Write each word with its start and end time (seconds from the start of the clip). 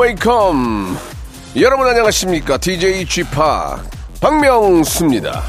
Welcome. 0.00 0.96
여러분 1.56 1.86
안녕하십니까? 1.86 2.56
DJ 2.56 3.04
p 3.04 3.30
박명수입니다. 4.18 5.42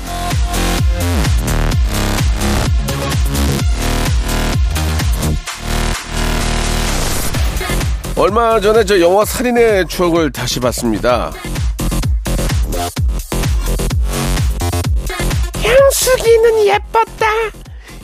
얼마 8.17 8.59
전에 8.59 8.83
저 8.83 8.99
영화 8.99 9.23
살인의 9.23 9.87
추억을 9.87 10.31
다시 10.33 10.59
봤습니다. 10.59 11.31
향숙이는 15.63 16.65
예뻤다. 16.65 17.27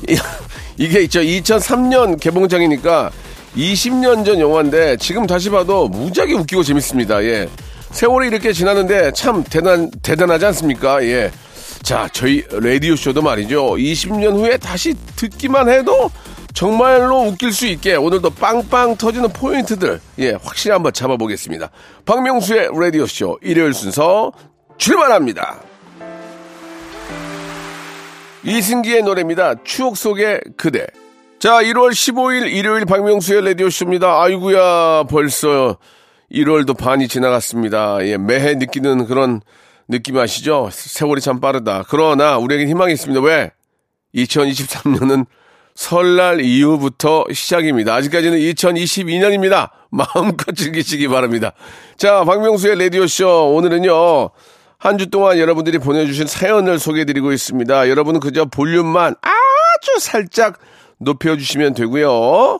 이게 0.77 1.01
있죠 1.01 1.19
2003년 1.19 2.17
개봉작이니까 2.21 3.11
20년 3.57 4.23
전 4.23 4.39
영화인데 4.39 4.97
지금 4.97 5.25
다시 5.25 5.49
봐도 5.49 5.87
무지하게 5.87 6.33
웃기고 6.35 6.61
재밌습니다. 6.63 7.23
예. 7.23 7.49
세월이 7.91 8.27
이렇게 8.27 8.53
지났는데 8.53 9.11
참 9.13 9.43
대단 9.43 9.89
대단하지 10.03 10.45
않습니까? 10.45 11.03
예. 11.03 11.31
자, 11.81 12.07
저희 12.11 12.43
라디오 12.51 12.95
쇼도 12.95 13.21
말이죠. 13.21 13.75
20년 13.75 14.37
후에 14.37 14.57
다시 14.57 14.93
듣기만 15.15 15.69
해도 15.69 16.11
정말로 16.53 17.23
웃길 17.23 17.51
수 17.51 17.65
있게 17.67 17.95
오늘도 17.95 18.31
빵빵 18.31 18.97
터지는 18.97 19.29
포인트들 19.29 19.99
예, 20.19 20.31
확실히 20.43 20.73
한번 20.73 20.93
잡아보겠습니다. 20.93 21.69
박명수의 22.05 22.69
라디오 22.79 23.07
쇼 23.07 23.39
일요일 23.41 23.73
순서 23.73 24.31
출발합니다. 24.77 25.59
이승기의 28.43 29.01
노래입니다. 29.01 29.55
추억 29.63 29.97
속의 29.97 30.41
그대. 30.55 30.85
자, 31.39 31.61
1월 31.61 31.91
15일 31.91 32.51
일요일 32.51 32.85
박명수의 32.85 33.45
라디오쇼입니다. 33.45 34.23
아이구야, 34.23 35.03
벌써 35.03 35.77
1월도 36.31 36.75
반이 36.75 37.07
지나갔습니다. 37.07 37.99
예, 38.07 38.17
매해 38.17 38.55
느끼는 38.55 39.05
그런 39.05 39.41
느낌 39.87 40.17
아시죠? 40.17 40.69
세월이 40.71 41.21
참 41.21 41.39
빠르다. 41.39 41.83
그러나 41.89 42.37
우리에겐 42.37 42.67
희망이 42.69 42.91
있습니다. 42.93 43.21
왜? 43.21 43.51
2023년은 44.15 45.27
설날 45.75 46.41
이후부터 46.41 47.25
시작입니다. 47.31 47.93
아직까지는 47.93 48.39
2022년입니다. 48.39 49.69
마음껏 49.91 50.53
즐기시기 50.55 51.07
바랍니다. 51.07 51.51
자, 51.97 52.23
박명수의 52.23 52.79
라디오쇼. 52.79 53.53
오늘은요, 53.53 54.31
한 54.79 54.97
주 54.97 55.09
동안 55.11 55.37
여러분들이 55.37 55.77
보내주신 55.77 56.25
사연을 56.25 56.79
소개해드리고 56.79 57.31
있습니다. 57.31 57.89
여러분은 57.89 58.19
그저 58.19 58.45
볼륨만 58.45 59.15
아주 59.21 59.99
살짝 59.99 60.57
높여주시면 60.99 61.73
되고요. 61.73 62.59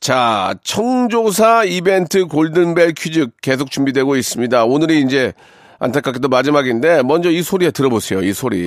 자, 0.00 0.54
청조사 0.62 1.64
이벤트 1.64 2.26
골든벨 2.26 2.94
퀴즈 2.94 3.28
계속 3.42 3.70
준비되고 3.70 4.16
있습니다. 4.16 4.64
오늘이 4.64 5.00
이제 5.02 5.32
안타깝게도 5.78 6.28
마지막인데 6.28 7.02
먼저 7.02 7.30
이 7.30 7.42
소리 7.42 7.70
들어보세요. 7.70 8.22
이 8.22 8.32
소리. 8.32 8.66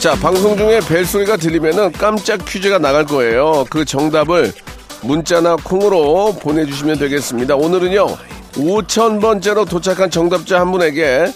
자, 0.00 0.14
방송 0.14 0.56
중에 0.56 0.80
벨 0.86 1.04
소리가 1.04 1.36
들리면은 1.36 1.90
깜짝 1.92 2.44
퀴즈가 2.44 2.78
나갈 2.78 3.04
거예요. 3.06 3.64
그 3.70 3.84
정답을 3.84 4.52
문자나 5.02 5.56
콩으로 5.56 6.34
보내주시면 6.34 6.98
되겠습니다. 6.98 7.56
오늘은요, 7.56 8.06
5,000번째로 8.52 9.68
도착한 9.68 10.10
정답자 10.10 10.60
한 10.60 10.70
분에게 10.70 11.26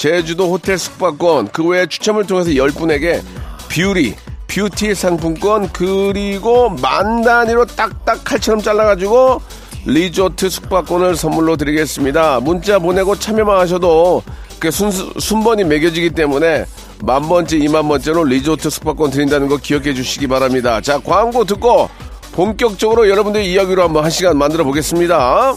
제주도 0.00 0.50
호텔 0.50 0.78
숙박권, 0.78 1.48
그 1.48 1.62
외에 1.62 1.84
추첨을 1.84 2.26
통해서 2.26 2.48
10분에게 2.48 3.20
beauty, 3.68 4.14
beauty 4.46 4.94
상품권, 4.94 5.68
그리고 5.74 6.70
만 6.70 7.20
단위로 7.20 7.66
딱딱 7.66 8.24
칼처럼 8.24 8.62
잘라가지고 8.62 9.42
리조트 9.84 10.48
숙박권을 10.48 11.16
선물로 11.16 11.58
드리겠습니다. 11.58 12.40
문자 12.40 12.78
보내고 12.78 13.14
참여만 13.14 13.58
하셔도 13.60 14.22
그 14.58 14.70
순, 14.70 14.90
순번이 14.90 15.64
매겨지기 15.64 16.10
때문에 16.10 16.64
만 17.02 17.28
번째, 17.28 17.58
이만 17.58 17.86
번째로 17.86 18.24
리조트 18.24 18.70
숙박권 18.70 19.10
드린다는 19.10 19.48
거 19.48 19.58
기억해 19.58 19.92
주시기 19.92 20.28
바랍니다. 20.28 20.80
자, 20.80 20.98
광고 20.98 21.44
듣고 21.44 21.90
본격적으로 22.32 23.06
여러분들의 23.10 23.52
이야기로 23.52 23.82
한번 23.82 24.04
한 24.04 24.10
시간 24.10 24.38
만들어 24.38 24.64
보겠습니다. 24.64 25.56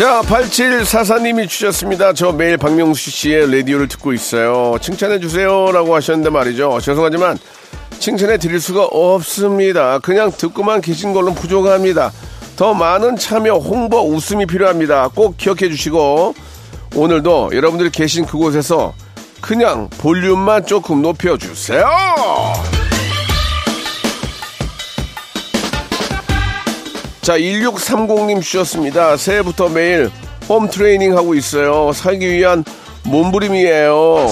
자, 0.00 0.22
8744님이 0.22 1.46
주셨습니다. 1.46 2.14
저 2.14 2.32
매일 2.32 2.56
박명수 2.56 3.10
씨의 3.10 3.54
라디오를 3.54 3.86
듣고 3.86 4.14
있어요. 4.14 4.78
칭찬해주세요. 4.80 5.72
라고 5.72 5.94
하셨는데 5.94 6.30
말이죠. 6.30 6.80
죄송하지만 6.80 7.38
칭찬해 7.98 8.38
드릴 8.38 8.62
수가 8.62 8.84
없습니다. 8.86 9.98
그냥 9.98 10.32
듣고만 10.32 10.80
계신 10.80 11.12
걸로 11.12 11.34
부족합니다. 11.34 12.12
더 12.56 12.72
많은 12.72 13.16
참여, 13.16 13.56
홍보, 13.56 13.98
웃음이 13.98 14.46
필요합니다. 14.46 15.08
꼭 15.08 15.36
기억해 15.36 15.68
주시고 15.68 16.34
오늘도 16.94 17.50
여러분들이 17.52 17.90
계신 17.90 18.24
그곳에서 18.24 18.94
그냥 19.42 19.90
볼륨만 19.98 20.64
조금 20.64 21.02
높여주세요. 21.02 21.84
자, 27.20 27.38
1630님 27.38 28.40
주셨습니다. 28.42 29.16
새해부터 29.16 29.68
매일 29.68 30.10
홈 30.48 30.68
트레이닝 30.68 31.16
하고 31.16 31.34
있어요. 31.34 31.92
살기 31.92 32.28
위한 32.30 32.64
몸부림이에요. 33.04 34.26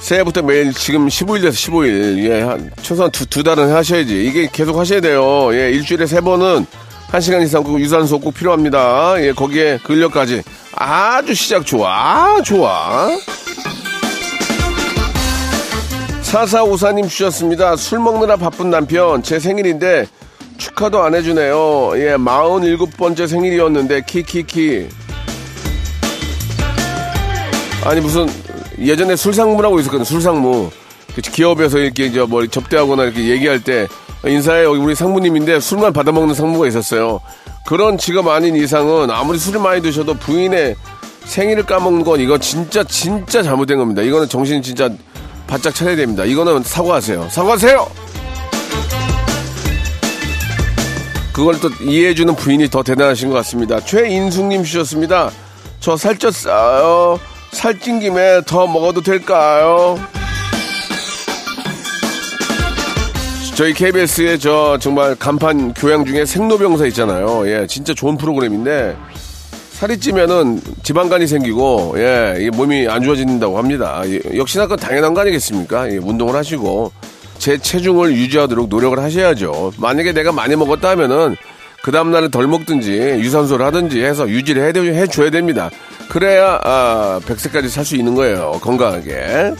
새해부터 0.00 0.42
매일 0.42 0.72
지금 0.72 1.08
15일 1.08 1.42
돼서 1.42 1.56
15일. 1.56 2.24
예, 2.30 2.42
한, 2.42 2.70
최소한 2.82 3.10
두, 3.10 3.26
두 3.26 3.42
달은 3.42 3.72
하셔야지. 3.72 4.24
이게 4.24 4.48
계속 4.52 4.76
하셔야 4.78 5.00
돼요. 5.00 5.52
예, 5.52 5.70
일주일에 5.70 6.06
세 6.06 6.20
번은 6.20 6.66
한 7.08 7.20
시간 7.20 7.42
이상 7.42 7.62
꼭 7.62 7.80
유산소 7.80 8.18
꼭 8.18 8.34
필요합니다. 8.34 9.14
예, 9.22 9.32
거기에 9.32 9.78
근력까지. 9.84 10.42
아주 10.74 11.34
시작 11.34 11.64
좋아. 11.64 12.36
아, 12.36 12.42
좋아. 12.42 13.08
사사오사님 16.26 17.06
주셨습니다. 17.06 17.76
술 17.76 18.00
먹느라 18.00 18.34
바쁜 18.34 18.68
남편, 18.68 19.22
제 19.22 19.38
생일인데 19.38 20.06
축하도 20.58 21.00
안 21.00 21.14
해주네요. 21.14 21.92
예, 21.98 22.16
47번째 22.16 23.28
생일이었는데, 23.28 24.02
키키키. 24.04 24.88
아니, 27.84 28.00
무슨, 28.00 28.26
예전에 28.76 29.14
술상무라고 29.14 29.78
있었거든요, 29.78 30.02
술상무. 30.02 30.70
그 31.14 31.20
기업에서 31.20 31.78
이렇게 31.78 32.06
이제 32.06 32.20
뭐 32.22 32.44
접대하거나 32.44 33.04
이렇게 33.04 33.28
얘기할 33.28 33.62
때, 33.62 33.86
인사해, 34.26 34.64
여기 34.64 34.80
우리 34.80 34.96
상무님인데 34.96 35.60
술만 35.60 35.92
받아먹는 35.92 36.34
상무가 36.34 36.66
있었어요. 36.66 37.20
그런 37.68 37.96
직업 37.98 38.26
아닌 38.26 38.56
이상은 38.56 39.12
아무리 39.12 39.38
술을 39.38 39.60
많이 39.60 39.80
드셔도 39.80 40.14
부인의 40.14 40.74
생일을 41.24 41.66
까먹는 41.66 42.02
건 42.02 42.18
이거 42.18 42.36
진짜, 42.36 42.82
진짜 42.82 43.44
잘못된 43.44 43.78
겁니다. 43.78 44.02
이거는 44.02 44.28
정신 44.28 44.60
진짜 44.60 44.90
바짝 45.46 45.74
차려야 45.74 45.96
됩니다. 45.96 46.24
이거는 46.24 46.62
사과하세요. 46.62 47.28
사과하세요! 47.30 47.90
그걸 51.32 51.60
또 51.60 51.68
이해해주는 51.82 52.34
부인이 52.34 52.70
더 52.70 52.82
대단하신 52.82 53.28
것 53.28 53.34
같습니다. 53.36 53.78
최인숙님 53.80 54.64
주셨습니다. 54.64 55.30
저 55.80 55.94
살쪘어요. 55.94 57.18
살찐 57.52 58.00
김에 58.00 58.40
더 58.46 58.66
먹어도 58.66 59.02
될까요? 59.02 59.98
저희 63.54 63.72
KBS의 63.72 64.38
저 64.38 64.76
정말 64.78 65.14
간판 65.14 65.72
교양 65.72 66.04
중에 66.04 66.26
생로병사 66.26 66.86
있잖아요. 66.86 67.48
예, 67.48 67.66
진짜 67.66 67.94
좋은 67.94 68.16
프로그램인데 68.16 68.96
살이 69.78 69.98
찌면은 70.00 70.60
지방간이 70.82 71.26
생기고 71.26 71.96
예, 71.98 72.36
이 72.40 72.48
몸이 72.48 72.88
안 72.88 73.02
좋아진다고 73.02 73.58
합니다. 73.58 74.02
예, 74.06 74.18
역시나 74.34 74.66
그 74.66 74.74
당연한 74.74 75.12
거 75.12 75.20
아니겠습니까? 75.20 75.92
예, 75.92 75.98
운동을 75.98 76.34
하시고 76.34 76.90
제 77.38 77.58
체중을 77.58 78.12
유지하도록 78.16 78.68
노력을 78.70 78.98
하셔야죠. 78.98 79.74
만약에 79.76 80.12
내가 80.12 80.32
많이 80.32 80.56
먹었다 80.56 80.88
하면은 80.90 81.36
그 81.82 81.92
다음 81.92 82.10
날은 82.10 82.30
덜 82.30 82.46
먹든지 82.48 82.90
유산소를 82.90 83.66
하든지 83.66 84.02
해서 84.02 84.26
유지를 84.26 84.74
해, 84.74 85.00
해줘야 85.02 85.28
됩니다. 85.30 85.68
그래야 86.08 86.58
아, 86.64 87.20
100세까지 87.26 87.68
살 87.68 87.84
수 87.84 87.96
있는 87.96 88.14
거예요. 88.14 88.52
건강하게. 88.62 89.52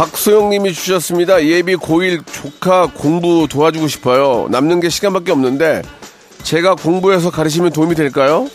박소영님이 0.00 0.72
주셨습니다. 0.72 1.44
예비 1.44 1.76
고1 1.76 2.24
조카 2.32 2.86
공부 2.86 3.46
도와주고 3.46 3.86
싶어요. 3.86 4.48
남는 4.50 4.80
게 4.80 4.88
시간밖에 4.88 5.30
없는데 5.30 5.82
제가 6.42 6.74
공부해서 6.74 7.30
가르치면 7.30 7.72
도움이 7.72 7.94
될까요? 7.94 8.48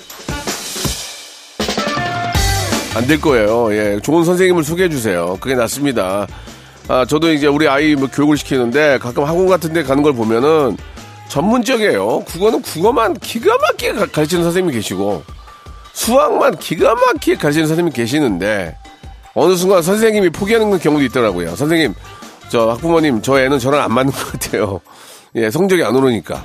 안 2.96 3.06
될 3.06 3.22
거예요. 3.22 3.72
예, 3.76 4.00
좋은 4.02 4.24
선생님을 4.24 4.64
소개해 4.64 4.90
주세요. 4.90 5.38
그게 5.40 5.54
낫습니다. 5.54 6.26
아, 6.88 7.06
저도 7.06 7.32
이제 7.32 7.46
우리 7.46 7.68
아이 7.68 7.94
뭐 7.94 8.08
교육을 8.12 8.38
시키는데 8.38 8.98
가끔 8.98 9.26
학원 9.26 9.46
같은 9.46 9.72
데 9.72 9.84
가는 9.84 10.02
걸 10.02 10.14
보면은 10.14 10.76
전문적이에요. 11.28 12.22
국어는 12.22 12.64
국어만 12.64 13.14
기가 13.20 13.56
막히게 13.56 13.94
가르치는 14.08 14.44
선생님이 14.44 14.74
계시고 14.74 15.22
수학만 15.94 16.58
기가 16.58 16.96
막히게 16.96 17.36
가르치는 17.36 17.68
선생님이 17.68 17.94
계시는데 17.94 18.78
어느 19.36 19.56
순간 19.56 19.82
선생님이 19.84 20.30
포기하는 20.30 20.80
경우도 20.80 21.04
있더라고요. 21.06 21.56
선생님, 21.56 21.94
저 22.50 22.70
학부모님, 22.72 23.22
저 23.22 23.40
애는 23.40 23.60
저랑 23.60 23.82
안 23.82 23.94
맞는 23.94 24.12
것 24.12 24.32
같아요. 24.32 24.80
예, 25.36 25.52
성적이 25.52 25.84
안 25.84 25.96
오르니까. 25.96 26.44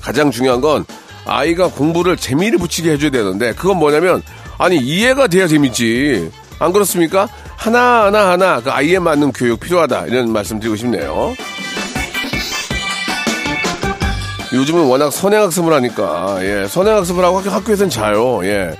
가장 0.00 0.30
중요한 0.32 0.60
건 0.60 0.84
아이가 1.24 1.68
공부를 1.68 2.16
재미를 2.16 2.58
붙이게 2.58 2.90
해줘야 2.92 3.10
되는데 3.10 3.54
그건 3.54 3.76
뭐냐면 3.76 4.20
아니 4.58 4.76
이해가 4.78 5.28
돼야 5.28 5.46
재밌지. 5.46 6.30
안 6.58 6.72
그렇습니까? 6.72 7.28
하나 7.56 8.04
하나 8.06 8.30
하나 8.30 8.60
그 8.60 8.70
아이에 8.70 8.98
맞는 8.98 9.32
교육 9.32 9.60
필요하다 9.60 10.06
이런 10.06 10.32
말씀 10.32 10.58
드리고 10.58 10.74
싶네요. 10.74 11.34
요즘은 14.52 14.84
워낙 14.86 15.10
선행학습을 15.10 15.72
하니까 15.72 16.38
예, 16.40 16.66
선행학습을 16.68 17.24
하고 17.24 17.38
학교, 17.38 17.50
학교에서는 17.50 17.90
자요. 17.90 18.44
예. 18.44 18.76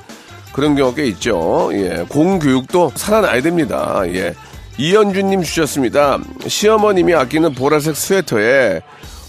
그런 0.53 0.75
경우가 0.75 0.97
꽤 0.97 1.07
있죠. 1.09 1.71
예, 1.73 2.05
공교육도 2.09 2.93
살아나야 2.95 3.41
됩니다. 3.43 4.03
예. 4.07 4.35
이현주님 4.79 5.43
주셨습니다. 5.43 6.19
시어머님이 6.47 7.15
아끼는 7.15 7.55
보라색 7.55 7.97
스웨터에 7.97 8.81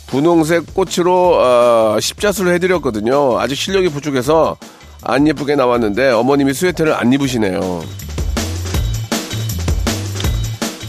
분홍색 0.08 0.74
꽃으로 0.74 1.38
어, 1.40 1.98
십자수를 2.00 2.54
해드렸거든요. 2.54 3.40
아직 3.40 3.56
실력이 3.56 3.90
부족해서 3.90 4.58
안 5.02 5.28
예쁘게 5.28 5.56
나왔는데 5.56 6.12
어머님이 6.12 6.54
스웨터를 6.54 6.94
안 6.94 7.12
입으시네요. 7.12 7.84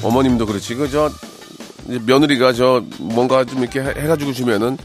어머님도 0.03 0.47
그렇지. 0.47 0.75
그저 0.75 1.11
며느리가 1.87 2.53
저 2.53 2.85
뭔가 2.99 3.45
좀 3.45 3.61
이렇게 3.61 3.81
해, 3.81 4.07
가지고 4.07 4.33
주면은 4.33 4.77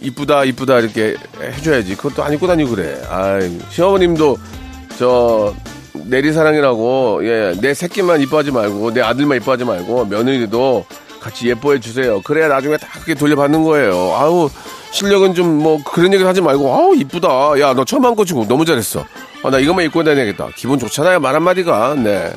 이쁘다 0.00 0.44
이쁘다 0.44 0.80
이렇게 0.80 1.16
해줘야지. 1.40 1.96
그것도 1.96 2.24
안 2.24 2.32
입고 2.32 2.46
다니고 2.46 2.70
그래. 2.70 3.00
아이 3.08 3.58
시어머님도 3.70 4.38
저 4.98 5.54
내리사랑이라고 5.94 7.20
예, 7.24 7.54
내 7.60 7.74
새끼만 7.74 8.20
이뻐하지 8.22 8.50
말고 8.50 8.92
내 8.92 9.00
아들만 9.00 9.38
이뻐하지 9.38 9.64
말고 9.64 10.06
며느리도 10.06 10.84
같이 11.20 11.48
예뻐해 11.48 11.78
주세요. 11.80 12.20
그래야 12.22 12.48
나중에 12.48 12.76
다 12.76 12.88
그렇게 12.92 13.14
돌려받는 13.14 13.62
거예요. 13.62 13.94
아우 14.16 14.50
실력은 14.90 15.34
좀 15.34 15.62
뭐 15.62 15.78
그런 15.84 16.12
얘기 16.12 16.24
하지 16.24 16.40
말고 16.40 16.72
아우 16.74 16.94
이쁘다. 16.96 17.60
야 17.60 17.74
너 17.74 17.84
처음 17.84 18.04
한거 18.04 18.24
치고 18.24 18.46
너무 18.48 18.64
잘했어. 18.64 19.04
아, 19.44 19.50
나 19.50 19.58
이것만 19.58 19.84
입고 19.86 20.02
다녀야겠다. 20.04 20.48
기분 20.56 20.78
좋잖아요. 20.78 21.20
말 21.20 21.34
한마디가. 21.34 21.94
네. 21.96 22.32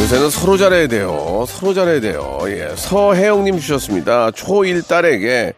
요새는 0.00 0.30
서로 0.30 0.56
잘해야 0.56 0.86
돼요. 0.88 1.44
서로 1.48 1.72
잘해야 1.72 2.00
돼요. 2.00 2.38
예. 2.46 2.70
서혜영님 2.76 3.58
주셨습니다. 3.58 4.30
초1 4.32 4.86
딸에게 4.86 5.52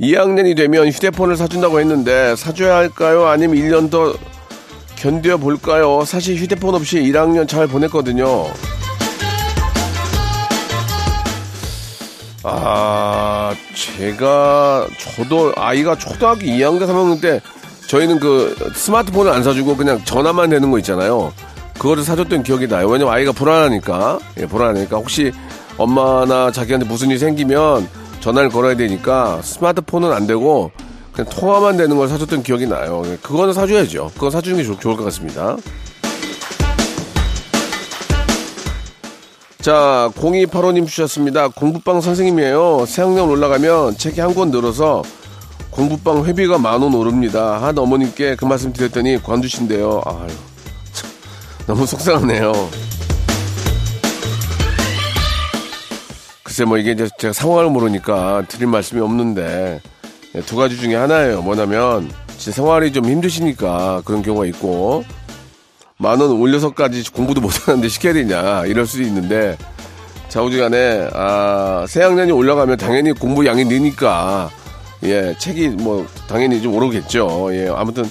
2학년이 0.00 0.56
되면 0.56 0.88
휴대폰을 0.88 1.36
사준다고 1.36 1.80
했는데 1.80 2.34
사줘야 2.36 2.76
할까요? 2.76 3.26
아니면 3.26 3.56
1년 3.56 3.90
더 3.90 4.14
견뎌 4.96 5.38
볼까요? 5.38 6.04
사실 6.04 6.36
휴대폰 6.36 6.74
없이 6.74 7.00
1학년 7.00 7.46
잘 7.48 7.66
보냈거든요. 7.66 8.46
아, 12.44 13.54
제가, 13.74 14.88
저도 14.98 15.52
아이가 15.56 15.96
초등학교 15.96 16.40
2학년 16.40 16.82
3학년 16.82 17.20
때 17.20 17.40
저희는 17.86 18.18
그 18.18 18.56
스마트폰을 18.74 19.30
안 19.30 19.44
사주고 19.44 19.76
그냥 19.76 20.04
전화만 20.04 20.50
되는 20.50 20.70
거 20.70 20.78
있잖아요. 20.78 21.32
그거를 21.78 22.02
사줬던 22.02 22.42
기억이 22.42 22.66
나요. 22.66 22.88
왜냐면 22.88 23.12
아이가 23.12 23.32
불안하니까. 23.32 24.18
예, 24.38 24.46
불안하니까. 24.46 24.96
혹시 24.96 25.32
엄마나 25.76 26.50
자기한테 26.50 26.86
무슨 26.86 27.10
일이 27.10 27.18
생기면 27.18 27.88
전화를 28.22 28.48
걸어야 28.50 28.76
되니까 28.76 29.40
스마트폰은 29.42 30.12
안 30.12 30.26
되고 30.26 30.70
그냥 31.12 31.28
통화만 31.30 31.76
되는 31.76 31.96
걸 31.98 32.08
사줬던 32.08 32.42
기억이 32.42 32.66
나요. 32.66 33.02
그거는 33.20 33.52
사줘야죠. 33.52 34.12
그거 34.14 34.30
사주는 34.30 34.56
게 34.56 34.64
좋, 34.64 34.80
좋을 34.80 34.96
것 34.96 35.04
같습니다. 35.04 35.56
자, 39.60 40.10
0285님 40.16 40.86
주셨습니다. 40.88 41.48
공부방 41.48 42.00
선생님이에요. 42.00 42.84
새학년 42.86 43.28
올라가면 43.28 43.96
책이 43.96 44.20
한 44.20 44.34
권 44.34 44.50
늘어서 44.50 45.02
공부방 45.70 46.24
회비가 46.24 46.58
만 46.58 46.82
원 46.82 46.94
오릅니다. 46.94 47.62
한 47.62 47.78
어머님께 47.78 48.36
그 48.36 48.44
말씀 48.44 48.72
드렸더니 48.72 49.22
관두신대요. 49.22 50.02
아유, 50.04 50.28
참, 50.92 51.10
너무 51.66 51.86
속상하네요. 51.86 52.52
글쎄 56.52 56.66
뭐 56.66 56.76
이게 56.76 56.90
이제 56.90 57.08
제가 57.16 57.32
상황을 57.32 57.70
모르니까 57.70 58.44
드릴 58.46 58.66
말씀이 58.66 59.00
없는데 59.00 59.80
예, 60.34 60.40
두 60.42 60.56
가지 60.56 60.76
중에 60.76 60.94
하나예요. 60.94 61.40
뭐냐면 61.40 62.10
제 62.36 62.50
생활이 62.50 62.92
좀 62.92 63.06
힘드시니까 63.06 64.02
그런 64.04 64.20
경우가 64.20 64.44
있고 64.46 65.02
만 65.96 66.20
원 66.20 66.30
올려서까지 66.30 67.10
공부도 67.10 67.40
못하는데 67.40 67.88
시켜야 67.88 68.12
되냐 68.12 68.66
이럴 68.66 68.84
수도 68.86 69.02
있는데 69.02 69.56
자우지간에 70.28 71.08
아 71.14 71.86
새학년이 71.88 72.32
올라가면 72.32 72.76
당연히 72.76 73.12
공부 73.12 73.46
양이 73.46 73.64
느니까 73.64 74.50
예 75.04 75.34
책이 75.38 75.68
뭐 75.68 76.06
당연히 76.28 76.60
좀 76.60 76.74
오르겠죠. 76.74 77.48
예 77.52 77.70
아무튼 77.74 78.04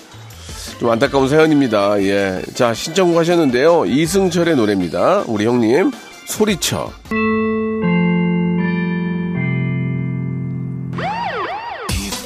좀 0.79 0.89
안타까운 0.89 1.29
사연입니다. 1.29 2.01
예. 2.01 2.41
자, 2.55 2.73
신청곡 2.73 3.19
하셨는데요. 3.19 3.85
이승철의 3.85 4.55
노래입니다. 4.55 5.25
우리 5.27 5.45
형님, 5.45 5.91
소리쳐. 6.25 6.91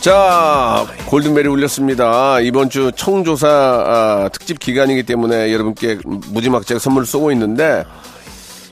자, 0.06 0.86
골든벨이 1.08 1.48
울렸습니다. 1.48 2.40
이번 2.40 2.70
주 2.70 2.92
청조사 2.96 3.48
아, 3.50 4.30
특집 4.32 4.60
기간이기 4.60 5.02
때문에 5.02 5.52
여러분께 5.52 5.98
무지막지하게 6.06 6.78
선물을 6.80 7.08
쏘고 7.08 7.32
있는데, 7.32 7.84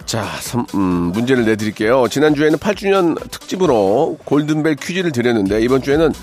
자, 0.06 0.24
선, 0.42 0.68
음, 0.76 0.80
문제를 1.12 1.44
내드릴게요. 1.46 2.08
지난주에는 2.08 2.60
8주년 2.60 3.20
특집으로 3.32 4.20
골든벨 4.26 4.76
퀴즈를 4.76 5.12
드렸는데, 5.12 5.60
이번 5.64 5.82
주에는 5.82 6.14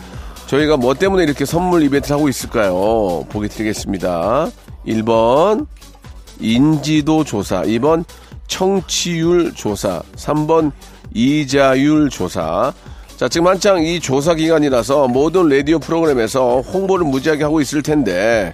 저희가 0.47 0.77
뭐 0.77 0.95
때문에 0.95 1.25
이렇게 1.25 1.45
선물 1.45 1.83
이벤트를 1.83 2.17
하고 2.17 2.29
있을까요? 2.29 3.27
보기 3.31 3.49
드리겠습니다. 3.49 4.49
1번, 4.87 5.67
인지도 6.39 7.25
조사. 7.25 7.63
2번, 7.63 8.05
청취율 8.47 9.55
조사. 9.57 10.03
3번, 10.15 10.71
이자율 11.13 12.11
조사. 12.11 12.73
자, 13.21 13.29
지금 13.29 13.49
한창 13.49 13.85
이 13.85 14.01
조사 14.01 14.33
기간이라서 14.35 15.09
모든 15.09 15.47
라디오 15.51 15.79
프로그램에서 15.79 16.63
홍보를 16.63 17.05
무지하게 17.05 17.43
하고 17.43 17.61
있을 17.61 17.83
텐데 17.83 18.51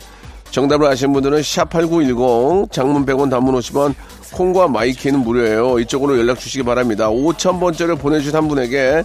정답을 0.50 0.88
아시는 0.88 1.12
분들은 1.12 1.40
샵8910 1.40 2.72
장문 2.72 3.06
100원 3.06 3.30
단문 3.30 3.54
50원 3.54 3.94
콩과 4.32 4.66
마이키는 4.66 5.20
무료예요. 5.20 5.78
이쪽으로 5.78 6.18
연락 6.18 6.40
주시기 6.40 6.64
바랍니다. 6.64 7.08
5,000번째를 7.08 7.96
보내주신 7.96 8.34
한 8.34 8.48
분에게 8.48 9.04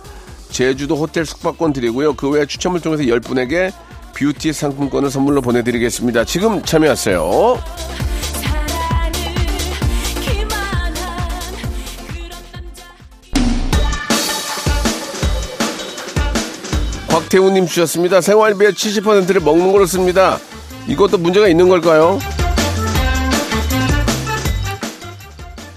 제주도 0.49 0.95
호텔 0.95 1.27
숙박권 1.27 1.73
드리고요. 1.73 2.15
그 2.15 2.27
외에 2.27 2.47
추첨을 2.47 2.79
통해서 2.79 3.03
10분에게 3.03 3.71
뷰티 4.15 4.53
상품권을 4.53 5.11
선물로 5.11 5.41
보내드리겠습니다. 5.41 6.25
지금 6.25 6.63
참여하세요. 6.63 8.00
곽태우님 17.31 17.65
주셨습니다. 17.65 18.19
생활비의 18.19 18.73
70%를 18.73 19.39
먹는 19.39 19.71
걸로 19.71 19.85
씁니다. 19.85 20.37
이것도 20.87 21.17
문제가 21.17 21.47
있는 21.47 21.69
걸까요? 21.69 22.19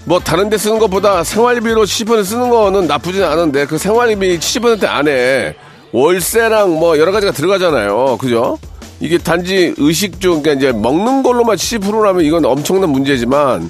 뭐 0.03 0.19
다른 0.19 0.49
데 0.49 0.57
쓰는 0.57 0.77
것보다 0.79 1.23
생활비로 1.23 1.85
70% 1.85 2.25
쓰는 2.25 2.49
거는 2.49 2.87
나쁘진 2.87 3.23
않은데 3.23 3.65
그 3.65 3.77
생활비 3.77 4.37
70% 4.37 4.85
안에 4.85 5.55
월세랑 5.93 6.77
뭐 6.77 6.97
여러 6.97 7.13
가지가 7.13 7.31
들어가잖아요. 7.31 8.17
그죠? 8.17 8.59
이게 8.99 9.17
단지 9.17 9.73
의식 9.77 10.19
중 10.19 10.41
그러니까 10.41 10.67
이제 10.67 10.77
먹는 10.77 11.23
걸로만 11.23 11.55
70%라면 11.55 12.25
이건 12.25 12.43
엄청난 12.43 12.89
문제지만 12.89 13.69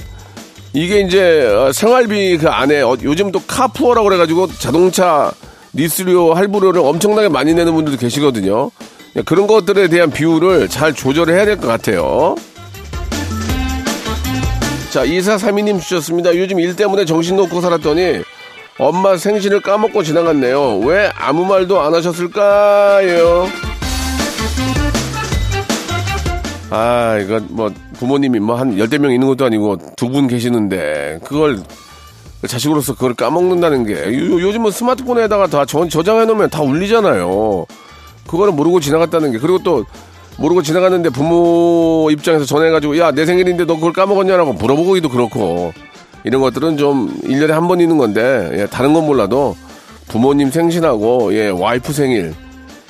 이게 0.74 1.02
이제 1.02 1.46
어, 1.46 1.72
생활비 1.72 2.38
그 2.38 2.50
안에 2.50 2.82
어, 2.82 2.98
요즘 3.04 3.32
또 3.32 3.40
카푸어라고 3.46 4.08
그래가지고 4.08 4.52
자동차 4.54 5.32
리스료 5.76 6.34
할부료를 6.34 6.82
엄청나게 6.82 7.30
많이 7.30 7.54
내는 7.54 7.74
분들도 7.76 8.00
계시거든요. 8.00 8.72
예, 9.18 9.22
그런 9.22 9.46
것들에 9.48 9.88
대한 9.90 10.10
비율을 10.10 10.70
잘 10.70 10.94
조절을 10.94 11.34
해야 11.34 11.46
될 11.46 11.58
것 11.58 11.68
같아요. 11.68 12.36
자, 14.92 15.06
2432님 15.06 15.80
주셨습니다. 15.82 16.36
요즘 16.38 16.60
일 16.60 16.76
때문에 16.76 17.04
정신 17.06 17.36
놓고 17.36 17.60
살았더니 17.60 18.22
엄마 18.78 19.18
생신을 19.18 19.62
까먹고 19.62 20.04
지나갔네요. 20.04 20.80
왜 20.80 21.10
아무 21.16 21.46
말도 21.46 21.80
안 21.82 21.94
하셨을까요? 21.94 23.48
아, 26.70 27.18
이거 27.22 27.40
뭐 27.50 27.70
부모님이 28.00 28.40
뭐 28.40 28.56
한 28.56 28.78
열대 28.78 28.98
명 28.98 29.12
있는 29.12 29.28
것도 29.28 29.46
아니고 29.46 29.78
두 29.98 30.10
분 30.10 30.28
계시는데 30.28 31.20
그걸 31.24 31.60
자식으로서 32.48 32.94
그걸 32.94 33.14
까먹는다는 33.16 33.86
게 33.86 33.94
요, 33.94 34.40
요즘은 34.42 34.72
스마트폰에다가 34.72 35.48
다 35.48 35.66
저, 35.66 35.88
저장해 35.88 36.26
놓으면 36.26 36.50
다 36.50 36.62
울리잖아요. 36.62 37.66
그거를 38.28 38.54
모르고 38.54 38.80
지나갔다는 38.80 39.32
게 39.32 39.40
그리고 39.40 39.60
또 39.60 39.86
모르고 40.38 40.62
지나갔는데 40.62 41.10
부모 41.10 42.10
입장에서 42.12 42.46
전해가지고 42.46 42.98
야 43.00 43.12
내 43.12 43.26
생일인데 43.26 43.66
너 43.66 43.76
그걸 43.76 43.94
까먹었냐라고 43.94 44.54
물어보기도 44.54 45.10
그렇고 45.10 45.74
이런 46.24 46.42
것들은 46.42 46.78
좀 46.78 47.16
1년에 47.24 47.50
한 47.52 47.68
번 47.68 47.80
있는 47.80 47.98
건데 47.98 48.52
예, 48.54 48.66
다른 48.68 48.94
건 48.94 49.06
몰라도 49.06 49.56
부모님 50.08 50.52
생신하고 50.52 51.34
예, 51.34 51.48
와이프 51.50 51.94
생일 51.94 52.34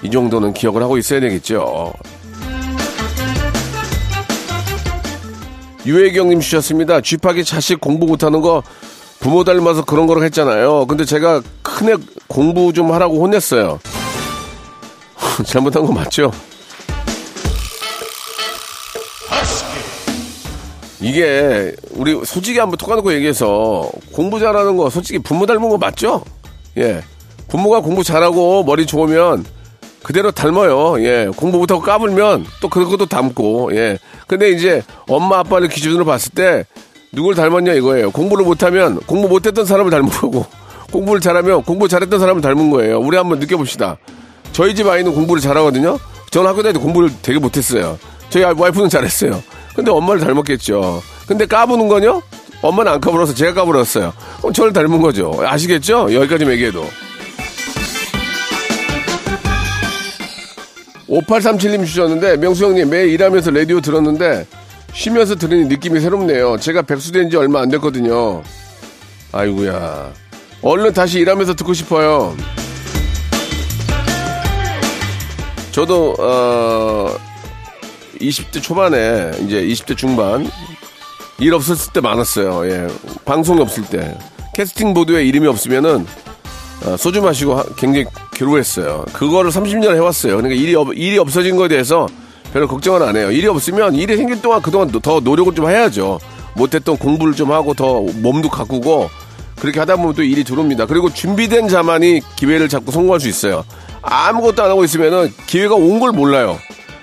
이 0.03 0.09
정도는 0.09 0.53
기억을 0.53 0.81
하고 0.81 0.97
있어야 0.97 1.19
되겠죠. 1.19 1.93
유혜경님 5.85 6.39
주셨습니다. 6.39 7.01
쥐파기 7.01 7.43
자식 7.45 7.79
공부 7.79 8.07
못하는 8.07 8.41
거 8.41 8.63
부모 9.19 9.43
닮아서 9.43 9.83
그런 9.83 10.07
거라고 10.07 10.25
했잖아요. 10.25 10.85
근데 10.87 11.05
제가 11.05 11.41
큰애 11.61 11.95
공부 12.27 12.73
좀 12.73 12.91
하라고 12.91 13.21
혼냈어요. 13.21 13.79
잘못한 15.45 15.85
거 15.85 15.91
맞죠? 15.91 16.31
이게 21.01 21.75
우리 21.91 22.19
솔직히 22.25 22.59
한번 22.59 22.77
톡하놓고 22.77 23.13
얘기해서 23.13 23.89
공부 24.11 24.39
잘하는 24.39 24.75
거 24.77 24.89
솔직히 24.89 25.19
부모 25.19 25.45
닮은 25.45 25.69
거 25.69 25.77
맞죠? 25.77 26.23
예. 26.77 27.03
부모가 27.47 27.81
공부 27.81 28.03
잘하고 28.03 28.63
머리 28.63 28.85
좋으면 28.85 29.45
그대로 30.01 30.31
닮아요. 30.31 31.03
예. 31.03 31.29
공부 31.35 31.57
못하고 31.57 31.81
까불면 31.81 32.45
또 32.61 32.69
그것도 32.69 33.07
닮고, 33.07 33.75
예. 33.75 33.97
근데 34.27 34.49
이제 34.49 34.83
엄마 35.07 35.39
아빠를 35.39 35.67
기준으로 35.67 36.05
봤을 36.05 36.31
때 36.33 36.65
누굴 37.15 37.33
닮았냐 37.33 37.73
이거예요. 37.73 38.11
공부를 38.11 38.45
못하면 38.45 38.99
공부 39.07 39.27
못했던 39.27 39.65
사람을 39.65 39.89
닮은 39.89 40.09
거고 40.09 40.45
공부를 40.91 41.21
잘하면 41.21 41.63
공부 41.63 41.87
잘했던 41.87 42.19
사람을 42.19 42.41
닮은 42.41 42.69
거예요. 42.69 42.99
우리 42.99 43.17
한번 43.17 43.39
느껴봅시다. 43.39 43.97
저희 44.51 44.75
집 44.75 44.87
아이는 44.87 45.13
공부를 45.13 45.41
잘하거든요. 45.41 45.97
저는 46.31 46.49
학교 46.49 46.61
다닐 46.61 46.73
때 46.73 46.79
공부를 46.79 47.09
되게 47.21 47.39
못했어요. 47.39 47.97
저희 48.29 48.43
와이프는 48.43 48.89
잘했어요. 48.89 49.41
근데 49.75 49.91
엄마를 49.91 50.21
닮았겠죠. 50.21 51.01
근데 51.27 51.45
까부는 51.45 51.87
건요? 51.87 52.21
엄마는 52.61 52.93
안 52.93 53.01
까불어서 53.01 53.33
제가 53.33 53.53
까불었어요. 53.53 54.13
그럼 54.37 54.53
저를 54.53 54.73
닮은 54.73 55.01
거죠. 55.01 55.33
아시겠죠? 55.39 56.13
여기까지 56.13 56.45
얘기해도. 56.45 56.85
5837님 61.07 61.85
주셨는데, 61.85 62.37
명수 62.37 62.65
형님, 62.65 62.89
매일 62.89 63.09
일하면서 63.09 63.51
라디오 63.51 63.79
들었는데, 63.79 64.47
쉬면서 64.95 65.35
들으니 65.35 65.65
느낌이 65.65 65.99
새롭네요. 65.99 66.57
제가 66.57 66.81
백수된 66.83 67.29
지 67.29 67.35
얼마 67.37 67.61
안 67.61 67.69
됐거든요. 67.69 68.41
아이고야. 69.31 70.11
얼른 70.61 70.93
다시 70.93 71.19
일하면서 71.19 71.53
듣고 71.55 71.73
싶어요. 71.73 72.35
저도, 75.71 76.15
어, 76.17 77.13
20대 78.21 78.61
초반에, 78.63 79.31
이제 79.45 79.61
20대 79.61 79.97
중반, 79.97 80.49
일 81.39 81.53
없었을 81.53 81.91
때 81.91 81.99
많았어요. 81.99 82.65
예. 82.71 82.87
방송이 83.25 83.59
없을 83.61 83.83
때. 83.83 84.17
캐스팅 84.55 84.93
보드에 84.93 85.25
이름이 85.25 85.45
없으면은, 85.47 86.07
어, 86.85 86.95
소주 86.95 87.21
마시고 87.21 87.55
하- 87.55 87.65
굉장히 87.75 88.05
괴로워했어요. 88.33 89.03
그거를 89.11 89.51
30년을 89.51 89.95
해왔어요. 89.95 90.37
그러니까 90.37 90.55
일이, 90.59 90.73
없, 90.75 90.87
일이 90.95 91.17
없어진 91.17 91.57
거에 91.57 91.67
대해서 91.67 92.07
별로 92.55 92.69
걱정은 92.69 93.01
안 93.01 93.17
해요. 93.17 93.29
일이 93.31 93.47
없으면 93.47 93.95
일이 93.95 94.15
생길 94.15 94.41
동안 94.41 94.61
그동안 94.61 94.89
더 94.89 95.19
노력을 95.19 95.53
좀 95.53 95.69
해야죠. 95.69 96.21
못했던 96.53 96.95
공부를 96.95 97.33
좀 97.33 97.51
하고 97.51 97.73
더 97.73 97.99
몸도 97.99 98.47
가꾸고 98.47 99.09
그렇게 99.59 99.77
하다 99.81 99.97
보면 99.97 100.13
또 100.13 100.23
일이 100.23 100.45
들어옵니다. 100.45 100.85
그리고 100.85 101.13
준비된 101.13 101.67
자만이 101.67 102.21
기회를 102.37 102.69
잡고 102.69 102.93
성공할 102.93 103.19
수 103.19 103.27
있어요. 103.27 103.65
아무것도 104.01 104.63
안 104.63 104.69
하고 104.69 104.85
있으면은 104.85 105.33
기회가 105.47 105.75
온 105.75 105.99
걸 105.99 106.13
몰라요. 106.13 106.57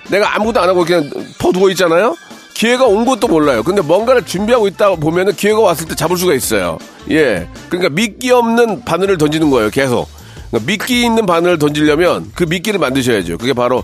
내가 0.09 0.35
아무것도 0.35 0.59
안 0.59 0.69
하고 0.69 0.85
그냥 0.85 1.07
퍼 1.39 1.51
누워 1.51 1.69
있잖아요. 1.69 2.15
기회가 2.55 2.85
온 2.85 3.05
것도 3.05 3.27
몰라요. 3.27 3.61
근데 3.61 3.83
뭔가를 3.83 4.25
준비하고 4.25 4.65
있다 4.67 4.95
보면은 4.95 5.35
기회가 5.35 5.59
왔을 5.59 5.87
때 5.87 5.93
잡을 5.93 6.17
수가 6.17 6.33
있어요. 6.33 6.79
예. 7.11 7.47
그러니까 7.69 7.93
미끼 7.93 8.31
없는 8.31 8.85
바늘을 8.85 9.19
던지는 9.19 9.51
거예요. 9.51 9.69
계속. 9.69 10.07
그러니까 10.49 10.71
미끼 10.71 11.03
있는 11.05 11.27
바늘을 11.27 11.59
던지려면 11.59 12.31
그 12.33 12.43
미끼를 12.43 12.79
만드셔야죠. 12.79 13.37
그게 13.37 13.53
바로 13.53 13.83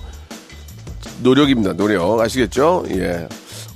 노력입니다. 1.22 1.74
노력. 1.74 2.20
아시겠죠? 2.20 2.86
예. 2.92 3.28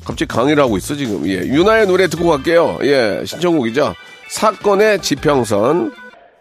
갑자기 0.06 0.28
강의를 0.28 0.62
하고 0.64 0.78
있어, 0.78 0.96
지금. 0.96 1.26
예. 1.28 1.38
유나의 1.38 1.88
노래 1.88 2.08
듣고 2.08 2.30
갈게요. 2.30 2.80
예. 2.84 3.24
신청곡이죠. 3.26 3.96
사건의 4.30 5.02
지평선. 5.02 5.94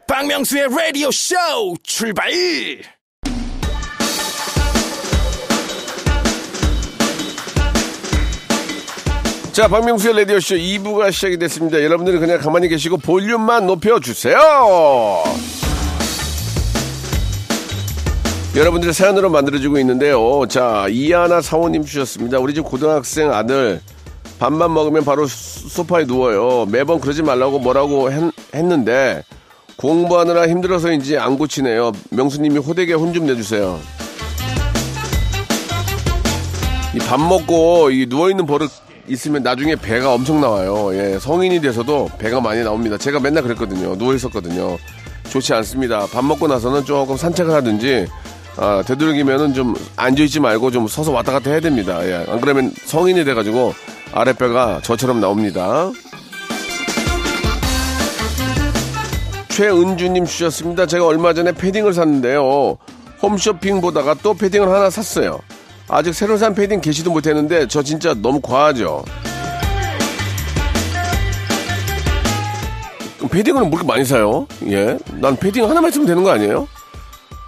박명수의 0.09 0.69
라디오 0.69 1.11
쇼 1.11 1.37
출발! 1.83 2.31
자, 9.53 9.69
박명수의 9.69 10.17
라디오쇼 10.17 10.55
2부가 10.55 11.13
시작이 11.13 11.39
됐습니다. 11.39 11.83
여러분들은 11.83 12.21
그냥 12.21 12.39
가만히 12.39 12.69
계시고 12.69 12.97
볼륨만 12.97 13.67
높여주세요. 13.67 14.39
여러분들의 18.55 18.93
사연으로 18.93 19.31
만들어지고 19.31 19.79
있는데요. 19.79 20.45
자, 20.49 20.87
이하나 20.91 21.41
사원님 21.41 21.85
주셨습니다. 21.85 22.39
우리 22.39 22.53
집 22.53 22.65
고등학생 22.65 23.33
아들 23.33 23.81
밥만 24.39 24.73
먹으면 24.75 25.05
바로 25.05 25.27
소- 25.27 25.69
소파에 25.69 26.05
누워요. 26.05 26.67
매번 26.67 27.01
그러지 27.01 27.23
말라고 27.23 27.59
뭐라고 27.61 28.11
했, 28.13 28.31
했는데 28.55 29.23
공부하느라 29.77 30.49
힘들어서인지 30.49 31.17
안 31.17 31.39
고치네요. 31.39 31.93
명수님이 32.11 32.59
호되게 32.59 32.93
혼 32.93 33.15
좀 33.15 33.27
내주세요. 33.27 33.81
이 36.95 36.99
밥 36.99 37.19
먹고 37.21 37.91
이 37.91 38.05
누워있는 38.07 38.45
버릇 38.45 38.71
있으면 39.09 39.43
나중에 39.43 39.77
배가 39.77 40.13
엄청 40.13 40.43
나와요. 40.43 40.91
예, 40.95 41.19
성인이 41.19 41.61
돼서도 41.63 42.11
배가 42.19 42.39
많이 42.43 42.63
나옵니다. 42.63 42.99
제가 42.99 43.19
맨날 43.19 43.43
그랬거든요. 43.45 43.97
누워있었거든요. 43.97 44.77
좋지 45.31 45.55
않습니다. 45.55 46.07
밥 46.13 46.23
먹고 46.25 46.47
나서는 46.49 46.85
조금 46.85 47.17
산책을 47.17 47.55
하든지, 47.55 48.07
아, 48.57 48.83
되도록이면은 48.87 49.55
좀 49.55 49.75
앉아있지 49.97 50.41
말고 50.41 50.71
좀 50.71 50.87
서서 50.87 51.11
왔다 51.13 51.33
갔다 51.33 51.51
해야 51.51 51.61
됩니다. 51.61 52.05
예, 52.07 52.25
안 52.29 52.41
그러면 52.41 52.73
성인이 52.85 53.25
돼가지고 53.25 53.75
아랫배가 54.13 54.81
저처럼 54.83 55.21
나옵니다. 55.21 55.91
최은주님 59.49 60.25
주셨습니다. 60.25 60.87
제가 60.87 61.07
얼마 61.07 61.33
전에 61.35 61.53
패딩을 61.53 61.93
샀는데요. 61.93 62.77
홈쇼핑 63.23 63.81
보다가 63.81 64.15
또 64.23 64.35
패딩을 64.35 64.69
하나 64.69 64.91
샀어요. 64.91 65.41
아직 65.89 66.15
새로 66.15 66.37
산 66.37 66.55
패딩 66.55 66.81
개시도 66.81 67.11
못했는데 67.11 67.69
저 67.69 67.83
진짜 67.83 68.15
너무 68.15 68.41
과하죠. 68.41 69.05
패딩을 73.31 73.63
뭐 73.63 73.71
이렇게 73.71 73.87
많이 73.87 74.05
사요? 74.05 74.47
예, 74.67 74.99
난 75.21 75.37
패딩 75.37 75.65
하나만 75.69 75.91
있으면 75.91 76.07
되는 76.07 76.23
거 76.23 76.31
아니에요? 76.31 76.69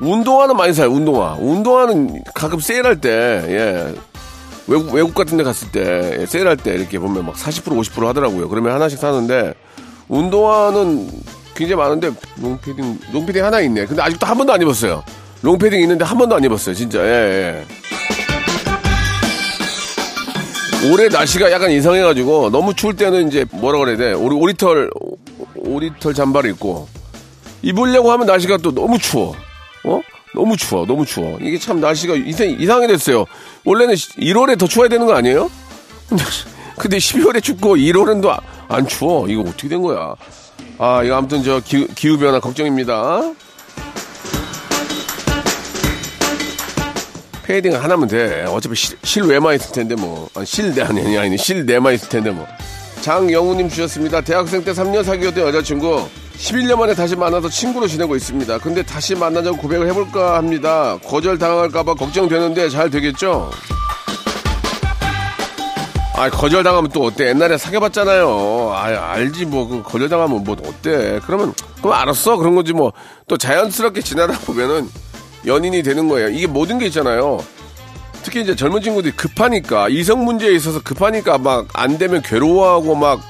운동화는 0.01 0.57
많이 0.57 0.73
사요. 0.73 0.91
운동화. 0.91 1.37
운동화는 1.39 2.23
가끔 2.35 2.61
세일할 2.61 3.01
때, 3.01 3.11
예, 3.11 3.95
외국 4.67 4.93
외국 4.93 5.15
같은 5.15 5.37
데 5.37 5.45
갔을 5.45 5.71
때 5.71 6.19
예, 6.21 6.27
세일할 6.27 6.57
때 6.57 6.75
이렇게 6.75 6.99
보면 6.99 7.27
막 7.27 7.37
40% 7.37 7.77
50% 7.79 8.07
하더라고요. 8.07 8.49
그러면 8.49 8.73
하나씩 8.73 8.99
사는데 8.99 9.55
운동화는 10.09 11.09
굉장히 11.55 11.81
많은데 11.81 12.11
롱패딩 12.41 12.99
롱패딩 13.13 13.45
하나 13.45 13.61
있네. 13.61 13.87
근데 13.87 14.03
아직도 14.03 14.27
한 14.27 14.37
번도 14.37 14.53
안 14.53 14.63
입었어요. 14.63 15.05
롱패딩 15.43 15.81
있는데 15.83 16.05
한 16.05 16.19
번도 16.19 16.35
안 16.35 16.45
입었어요. 16.45 16.75
진짜. 16.75 16.99
예, 17.01 17.11
예. 17.11 17.65
올해 20.91 21.09
날씨가 21.09 21.51
약간 21.51 21.71
이상해가지고 21.71 22.51
너무 22.51 22.75
추울 22.75 22.95
때는 22.97 23.29
이제 23.29 23.47
뭐라 23.53 23.79
그래야 23.79 23.97
돼? 23.97 24.13
오리, 24.13 24.37
오리털 24.37 24.91
오리털 25.57 26.13
잠바를 26.13 26.51
입고 26.51 26.89
입으려고 27.63 28.13
하면 28.13 28.27
날씨가 28.27 28.59
또 28.59 28.75
너무 28.75 28.99
추워. 28.99 29.35
어? 29.85 30.00
너무 30.35 30.57
추워, 30.57 30.85
너무 30.87 31.07
추워. 31.07 31.38
이게 31.41 31.59
참 31.59 31.81
날씨가 31.81 32.14
이상, 32.17 32.49
이상해 32.49 32.87
됐어요. 32.87 33.25
원래는 33.64 33.95
1월에 33.95 34.59
더 34.59 34.67
추워야 34.67 34.88
되는 34.88 35.07
거 35.07 35.14
아니에요? 35.14 35.50
근데, 36.09 36.25
근데 36.76 36.97
12월에 36.99 37.43
춥고 37.43 37.76
1월은 37.76 38.21
또안 38.21 38.87
추워. 38.88 39.29
이거 39.29 39.43
어떻게 39.43 39.69
된 39.69 39.81
거야? 39.83 40.14
아, 40.79 41.03
이거 41.05 41.14
아무튼 41.17 41.43
저 41.45 41.61
기, 41.61 41.87
기후변화 41.95 42.41
걱정입니다. 42.41 43.33
패딩 47.45 47.75
하나면 47.75 48.09
돼. 48.09 48.45
어차피 48.49 48.75
실, 48.75 48.97
실외만 49.05 49.55
있을 49.55 49.73
텐데 49.73 49.95
뭐. 49.95 50.29
아니, 50.35 50.47
실내 50.47 50.83
아니, 50.83 51.00
아니, 51.00 51.19
아니, 51.19 51.38
실내만 51.38 51.95
있을 51.95 52.09
텐데 52.09 52.31
뭐. 52.31 52.47
장영우님 53.03 53.69
주셨습니다. 53.69 54.23
대학생 54.23 54.64
때 54.64 54.73
3년 54.73 55.05
사귀었던 55.05 55.47
여자친구 55.47 56.09
11년 56.38 56.76
만에 56.79 56.95
다시 56.95 57.17
만나서 57.17 57.49
친구로 57.49 57.87
지내고 57.87 58.17
있습니다. 58.17 58.59
근데 58.59 58.83
다시 58.83 59.14
만나자고 59.14 59.57
고백을 59.57 59.87
해볼까 59.88 60.37
합니다. 60.37 60.99
거절 61.05 61.38
당할까봐 61.38 61.95
걱정되는데 61.95 62.69
잘 62.71 62.91
되겠죠? 62.91 63.50
아, 66.17 66.31
거절 66.31 66.62
당하면 66.62 66.91
또 66.93 67.05
어때? 67.05 67.29
옛날에 67.29 67.57
사귀어봤잖아요. 67.59 68.71
아, 68.73 68.85
알지 69.12 69.47
뭐 69.47 69.67
그 69.69 69.83
거절 69.83 70.09
당하면 70.09 70.45
뭐 70.45 70.57
어때? 70.64 71.19
그러면 71.25 71.55
그럼 71.81 71.93
알았어 71.95 72.37
그런 72.37 72.55
거지 72.55 72.73
뭐 72.73 72.93
또 73.26 73.37
자연스럽게 73.38 74.03
지나다 74.03 74.38
보면은 74.41 74.88
연인이 75.47 75.83
되는 75.83 76.09
거예요. 76.09 76.29
이게 76.29 76.47
모든 76.47 76.79
게 76.79 76.87
있잖아요. 76.87 77.38
특히 78.23 78.43
이제 78.43 78.55
젊은 78.55 78.81
친구들이 78.83 79.14
급하니까 79.17 79.88
이성 79.88 80.25
문제에 80.25 80.53
있어서 80.55 80.81
급하니까 80.83 81.38
막 81.38 81.67
안 81.75 81.97
되면 81.99 82.23
괴로워하고 82.23 82.95
막 82.95 83.21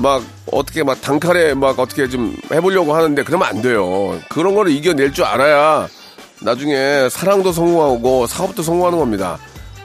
막 0.00 0.22
어떻게 0.52 0.82
막 0.84 1.00
단칼에 1.00 1.54
막 1.54 1.78
어떻게 1.78 2.08
좀 2.08 2.36
해보려고 2.52 2.94
하는데 2.94 3.22
그러면 3.24 3.48
안 3.48 3.60
돼요. 3.62 4.18
그런 4.28 4.54
거를 4.54 4.70
이겨낼 4.72 5.12
줄 5.12 5.24
알아야 5.24 5.88
나중에 6.40 7.08
사랑도 7.10 7.52
성공하고 7.52 8.26
사업도 8.26 8.62
성공하는 8.62 8.98
겁니다. 8.98 9.38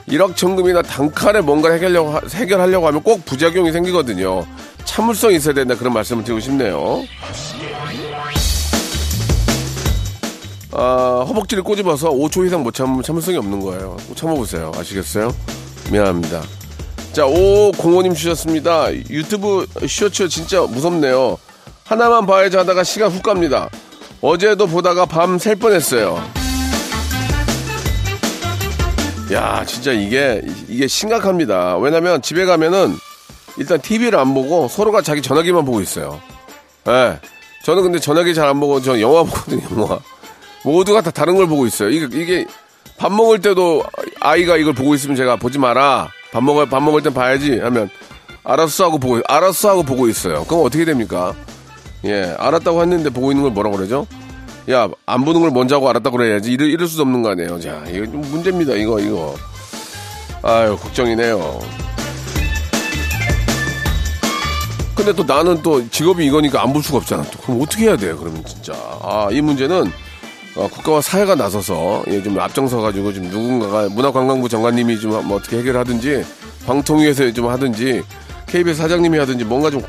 일확천금이나 0.06 0.82
단칼에 0.82 1.40
뭔가를 1.40 1.76
해결하려고, 1.76 2.10
하- 2.10 2.20
해결하려고 2.34 2.86
하면 2.86 3.02
꼭 3.02 3.24
부작용이 3.24 3.72
생기거든요. 3.72 4.46
참을성이 4.84 5.36
있어야 5.36 5.54
된다 5.54 5.74
그런 5.74 5.92
말씀을 5.94 6.22
드리고 6.22 6.40
싶네요. 6.40 7.02
아, 10.72 11.24
허벅지를 11.26 11.62
꼬집어서 11.64 12.10
5초 12.10 12.46
이상 12.46 12.62
못 12.62 12.74
참으면 12.74 13.02
참을성이 13.02 13.38
없는 13.38 13.60
거예요. 13.60 13.96
꼭 14.08 14.16
참아보세요. 14.16 14.72
아시겠어요? 14.76 15.34
미안합니다. 15.90 16.42
자, 17.14 17.26
오공호님 17.26 18.14
주셨습니다. 18.14 18.92
유튜브 18.92 19.66
쇼츠 19.88 20.28
진짜 20.28 20.62
무섭네요. 20.62 21.38
하나만 21.84 22.26
봐야지 22.26 22.56
하다가 22.56 22.82
시간 22.82 23.10
훅 23.10 23.22
갑니다. 23.22 23.70
어제도 24.20 24.66
보다가 24.66 25.06
밤 25.06 25.38
셀 25.38 25.54
뻔했어요. 25.56 26.20
야, 29.32 29.64
진짜 29.64 29.92
이게, 29.92 30.42
이게 30.68 30.88
심각합니다. 30.88 31.76
왜냐면 31.78 32.20
집에 32.20 32.44
가면은 32.44 32.96
일단 33.58 33.80
TV를 33.80 34.18
안 34.18 34.34
보고 34.34 34.66
서로가 34.66 35.02
자기 35.02 35.22
전화기만 35.22 35.64
보고 35.64 35.80
있어요. 35.80 36.20
예. 36.88 37.20
저는 37.64 37.82
근데 37.84 37.98
전화기 38.00 38.34
잘 38.34 38.48
안 38.48 38.58
보고 38.58 38.82
저 38.82 39.00
영화 39.00 39.22
보거든요, 39.24 39.62
영화. 39.78 39.98
모두가 40.64 41.00
다 41.00 41.10
다른 41.12 41.36
걸 41.36 41.46
보고 41.46 41.64
있어요. 41.66 41.90
이게, 41.90 42.08
이게 42.20 42.46
밥 42.98 43.12
먹을 43.12 43.40
때도 43.40 43.84
아이가 44.20 44.56
이걸 44.56 44.74
보고 44.74 44.94
있으면 44.96 45.14
제가 45.16 45.36
보지 45.36 45.58
마라. 45.60 46.10
밥 46.34 46.42
먹을, 46.42 46.66
밥 46.68 46.82
먹을 46.82 47.00
땐 47.00 47.14
봐야지 47.14 47.60
하면 47.60 47.88
알았어 48.42 48.86
하고 48.86 48.98
보고, 48.98 49.20
알았어 49.28 49.70
하고 49.70 49.82
보고 49.84 50.08
있어요. 50.08 50.44
그럼 50.46 50.64
어떻게 50.66 50.84
됩니까? 50.84 51.32
예, 52.04 52.34
알았다고 52.38 52.82
했는데 52.82 53.08
보고 53.10 53.30
있는 53.30 53.44
걸 53.44 53.52
뭐라고 53.52 53.76
그러죠? 53.76 54.04
야, 54.68 54.88
안 55.06 55.24
보는 55.24 55.40
걸 55.42 55.52
먼저 55.52 55.76
하고 55.76 55.88
알았다고 55.88 56.16
그래야지. 56.16 56.50
이럴, 56.50 56.70
이럴 56.70 56.88
수도 56.88 57.02
없는 57.02 57.22
거 57.22 57.30
아니에요. 57.30 57.60
자, 57.60 57.84
이거 57.88 58.04
좀 58.06 58.20
문제입니다. 58.22 58.74
이거, 58.74 58.98
이거. 58.98 59.36
아유, 60.42 60.76
걱정이네요. 60.76 61.60
근데 64.96 65.12
또 65.12 65.22
나는 65.24 65.62
또 65.62 65.88
직업이 65.90 66.26
이거니까 66.26 66.62
안 66.62 66.72
볼 66.72 66.82
수가 66.82 66.98
없잖아. 66.98 67.22
또. 67.30 67.38
그럼 67.42 67.62
어떻게 67.62 67.84
해야 67.84 67.96
돼요, 67.96 68.16
그러면 68.18 68.44
진짜. 68.44 68.72
아, 69.02 69.28
이 69.30 69.40
문제는 69.40 69.90
어, 70.56 70.68
국가와 70.68 71.00
사회가 71.00 71.34
나서서 71.34 72.04
예, 72.08 72.22
좀 72.22 72.38
앞장서 72.38 72.80
가지고 72.80 73.12
좀 73.12 73.24
누군가가 73.24 73.88
문화관광부 73.88 74.48
장관님이 74.48 74.98
좀 75.00 75.10
뭐 75.24 75.36
어떻게 75.38 75.58
해결하든지 75.58 76.24
방통위에서 76.66 77.32
좀 77.32 77.48
하든지 77.48 78.02
KBS 78.46 78.78
사장님이 78.82 79.18
하든지 79.18 79.44
뭔가 79.44 79.70
좀 79.70 79.82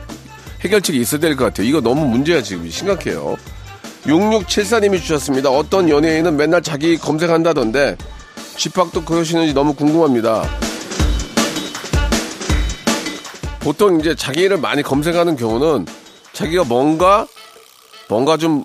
해결책이 0.62 1.00
있어야 1.00 1.20
될 1.20 1.36
것 1.36 1.46
같아요. 1.46 1.68
이거 1.68 1.82
너무 1.82 2.06
문제야 2.08 2.42
지금 2.42 2.68
심각해요. 2.70 3.36
6674님이 4.06 5.00
주셨습니다. 5.00 5.50
어떤 5.50 5.90
연예인은 5.90 6.36
맨날 6.38 6.62
자기 6.62 6.98
검색한다던데 6.98 7.98
집합도 8.58 9.04
그러시는지 9.04 9.54
너무 9.54 9.74
궁금합니다. 9.74 10.44
보통 13.60 14.00
이제 14.00 14.16
자기를 14.16 14.58
많이 14.58 14.84
검색하는 14.84 15.36
경우는 15.36 15.86
자기가 16.34 16.64
뭔가 16.66 17.26
뭔가 18.08 18.38
좀 18.38 18.64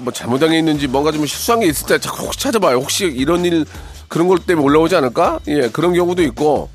뭐 0.00 0.12
잘못한 0.12 0.50
게 0.50 0.58
있는지 0.58 0.86
뭔가 0.86 1.12
좀 1.12 1.26
실수한 1.26 1.60
게 1.60 1.66
있을 1.66 1.86
때 1.86 1.98
자꾸 1.98 2.24
혹시 2.24 2.38
찾아봐요. 2.40 2.76
혹시 2.76 3.04
이런 3.06 3.44
일 3.44 3.64
그런 4.08 4.28
것 4.28 4.46
때문에 4.46 4.64
올라오지 4.64 4.96
않을까? 4.96 5.40
예, 5.48 5.68
그런 5.68 5.94
경우도 5.94 6.22
있고 6.24 6.68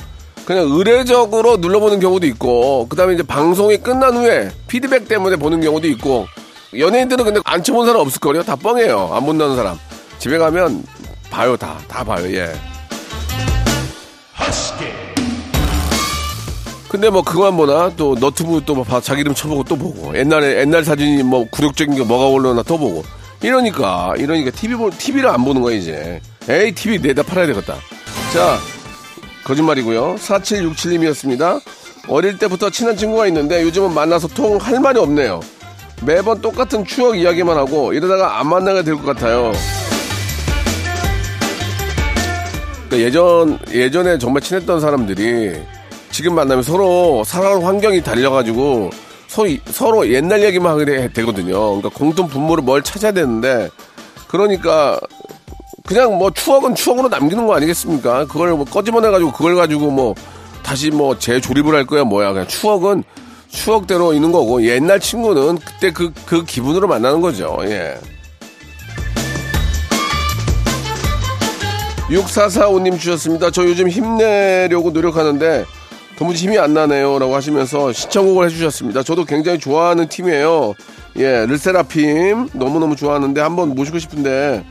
그냥 0.46 0.68
의례적으로 0.70 1.58
눌러보는 1.58 2.00
경우도 2.00 2.26
있고 2.28 2.88
그다음에 2.88 3.14
이제 3.16 3.24
방송이 3.24 3.78
끝난 3.78 4.16
후에 4.16 4.52
피드백 4.68 5.08
때문에 5.08 5.36
보는 5.38 5.62
경우도 5.62 5.88
있고 5.90 6.28
연예인들은 6.78 7.26
근데 7.26 7.40
안 7.46 7.64
쳐본 7.64 7.86
사람 7.86 8.02
없을 8.02 8.20
거예요. 8.20 8.44
다 8.44 8.56
뻥이에요. 8.56 9.10
안 9.14 9.26
본다는 9.26 9.56
사람 9.56 9.78
집에 10.20 10.38
가면 10.38 10.84
봐요 11.30 11.58
다 11.58 11.78
다 11.88 12.04
봐요. 12.04 12.26
예. 12.36 12.54
근데 16.96 17.10
뭐 17.10 17.22
그거만 17.22 17.58
보나? 17.58 17.92
또 17.98 18.16
너튜브 18.18 18.62
또 18.66 18.82
봐, 18.82 19.02
자기 19.02 19.20
이름 19.20 19.34
쳐보고 19.34 19.66
또 19.66 19.76
보고. 19.76 20.18
옛날에 20.18 20.62
옛날 20.62 20.86
사진이 20.86 21.24
뭐 21.24 21.46
굴욕적인 21.52 21.94
게 21.94 22.04
뭐가 22.06 22.28
올라오나 22.28 22.64
또 22.64 22.78
보고. 22.78 23.04
이러니까 23.42 24.14
이러니까 24.18 24.50
TV 24.52 24.78
보 24.78 24.90
TV를 24.90 25.28
안 25.30 25.44
보는 25.44 25.62
거야 25.62 25.76
이제. 25.76 26.22
에이 26.48 26.72
TV 26.72 27.00
내다 27.00 27.24
팔아야 27.24 27.48
되겠다. 27.48 27.76
자 28.34 28.58
거짓말이고요. 29.44 30.16
4767님이었습니다. 30.20 31.60
어릴 32.08 32.38
때부터 32.38 32.70
친한 32.70 32.96
친구가 32.96 33.28
있는데 33.28 33.62
요즘은 33.64 33.94
만나서 33.94 34.30
통 34.30 34.58
할 34.58 34.80
말이 34.80 34.98
없네요. 34.98 35.42
매번 36.04 36.40
똑같은 36.42 36.86
추억 36.86 37.18
이야기만 37.20 37.58
하고 37.58 37.92
이러다가 37.92 38.40
안 38.40 38.48
만나게 38.48 38.84
될 38.84 38.96
것 38.96 39.04
같아요. 39.04 39.52
그러니까 42.88 43.00
예전 43.00 43.60
예전에 43.74 44.18
정말 44.18 44.42
친했던 44.42 44.80
사람들이 44.80 45.62
지금 46.16 46.34
만나면 46.34 46.64
서로 46.64 47.26
살아가는 47.26 47.62
환경이 47.66 48.02
달려가지고 48.02 48.90
서로, 49.28 49.50
서로 49.66 50.10
옛날 50.14 50.42
얘기만 50.44 50.72
하게 50.72 50.86
되- 50.86 51.12
되거든요. 51.12 51.76
그러니까 51.76 51.90
공통 51.90 52.30
분모를 52.30 52.64
뭘 52.64 52.82
찾아야 52.82 53.12
되는데 53.12 53.68
그러니까 54.30 54.98
그냥 55.86 56.18
뭐 56.18 56.32
추억은 56.32 56.74
추억으로 56.74 57.10
남기는 57.10 57.46
거 57.46 57.54
아니겠습니까? 57.54 58.28
그걸 58.28 58.52
뭐 58.54 58.64
꺼집어내가지고 58.64 59.34
그걸 59.34 59.58
가지고 59.58 59.92
뭐 59.92 60.16
다시 60.64 60.90
뭐 60.90 61.20
재조립을 61.20 61.76
할 61.76 61.86
거야 61.86 62.06
뭐야 62.06 62.32
그냥 62.32 62.48
추억은 62.48 63.04
추억대로 63.50 64.14
있는 64.14 64.32
거고 64.32 64.66
옛날 64.66 65.02
친구는 65.02 65.58
그때 65.58 65.92
그, 65.92 66.14
그 66.26 66.46
기분으로 66.46 66.88
만나는 66.88 67.20
거죠. 67.20 67.58
예. 67.64 68.00
6445님 72.08 72.98
주셨습니다. 73.00 73.52
저 73.52 73.66
요즘 73.66 73.90
힘내려고 73.90 74.92
노력하는데 74.92 75.66
도무지 76.18 76.46
힘이 76.46 76.58
안 76.58 76.74
나네요. 76.74 77.20
라고 77.20 77.36
하시면서 77.36 77.92
시청곡을 77.92 78.46
해주셨습니다. 78.46 79.04
저도 79.04 79.26
굉장히 79.26 79.60
좋아하는 79.60 80.08
팀이에요. 80.08 80.74
예, 81.18 81.46
르세라핌 81.46 82.50
너무너무 82.54 82.96
좋아하는데 82.96 83.40
한번 83.42 83.70
모시고 83.70 84.00
싶은데 84.00 84.66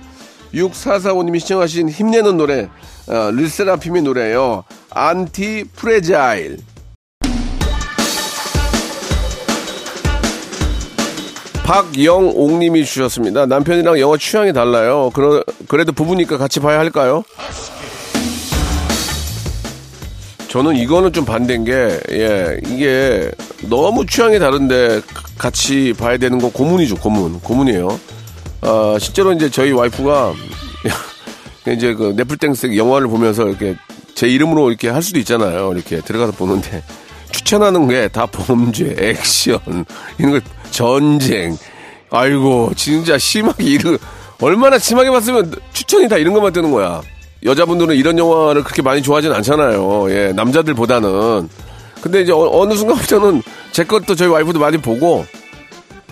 6445님이 0.54 1.40
신청하신 1.40 1.88
힘내는 1.88 2.36
노래 2.36 2.68
어, 3.08 3.30
르세라핌의 3.32 4.02
노래예요. 4.02 4.64
Antifragile 4.90 6.58
박영옥님이 11.64 12.84
주셨습니다. 12.84 13.46
남편이랑 13.46 13.98
영화 13.98 14.18
취향이 14.18 14.52
달라요. 14.52 15.10
그러, 15.14 15.42
그래도 15.66 15.92
부부니까 15.92 16.36
같이 16.36 16.60
봐야 16.60 16.78
할까요? 16.78 17.24
저는 20.54 20.76
이거는 20.76 21.12
좀 21.12 21.24
반대인 21.24 21.64
게, 21.64 21.72
예, 22.12 22.60
이게 22.64 23.28
너무 23.62 24.06
취향이 24.06 24.38
다른데 24.38 25.00
같이 25.36 25.92
봐야 25.98 26.16
되는 26.16 26.38
건 26.38 26.52
고문이죠, 26.52 26.94
고문. 26.94 27.40
고문이에요. 27.40 27.98
아, 28.60 28.96
실제로 29.00 29.32
이제 29.32 29.50
저희 29.50 29.72
와이프가 29.72 30.32
이제 31.74 31.92
그 31.94 32.14
넷플땡스 32.16 32.76
영화를 32.76 33.08
보면서 33.08 33.48
이렇게 33.48 33.74
제 34.14 34.28
이름으로 34.28 34.68
이렇게 34.70 34.88
할 34.90 35.02
수도 35.02 35.18
있잖아요. 35.18 35.72
이렇게 35.72 36.00
들어가서 36.00 36.30
보는데 36.30 36.84
추천하는 37.32 37.88
게 37.88 38.06
다 38.06 38.26
범죄, 38.26 38.94
액션, 38.96 39.58
이런 40.18 40.34
거 40.34 40.40
전쟁. 40.70 41.58
아이고 42.10 42.70
진짜 42.76 43.18
심하게 43.18 43.64
이런 43.64 43.98
얼마나 44.40 44.78
심하게 44.78 45.10
봤으면 45.10 45.52
추천이 45.72 46.08
다 46.08 46.16
이런 46.16 46.32
것만 46.32 46.52
뜨는 46.52 46.70
거야. 46.70 47.02
여자분들은 47.44 47.94
이런 47.96 48.18
영화를 48.18 48.62
그렇게 48.64 48.80
많이 48.82 49.02
좋아하진 49.02 49.32
않잖아요. 49.32 50.06
예, 50.10 50.32
남자들보다는. 50.34 51.48
근데 52.00 52.22
이제 52.22 52.32
어, 52.32 52.66
느 52.66 52.74
순간부터는 52.74 53.42
제 53.72 53.84
것도 53.84 54.14
저희 54.14 54.28
와이프도 54.28 54.58
많이 54.58 54.76
보고 54.78 55.24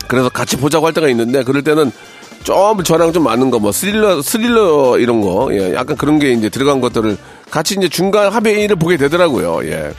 그래서 0.09 0.29
같이 0.29 0.57
보자고 0.57 0.87
할 0.87 0.93
때가 0.93 1.09
있는데 1.09 1.43
그럴 1.43 1.63
때는 1.63 1.91
좀 2.45 2.83
저랑 2.83 3.13
좀 3.13 3.25
맞는 3.25 3.51
거 3.51 3.59
뭐 3.59 3.73
스릴러 3.73 4.21
스릴러 4.21 4.99
이런 4.99 5.21
거 5.21 5.49
예, 5.53 5.75
약간 5.75 5.97
그런 5.97 6.19
게 6.19 6.33
이제 6.33 6.49
들어간 6.49 6.81
것들을 6.81 7.17
같이 7.51 7.75
이제 7.79 7.89
중간 7.89 8.31
합의를 8.33 8.77
보게 8.77 8.97
되더라고요. 8.97 9.61
예. 9.71 9.93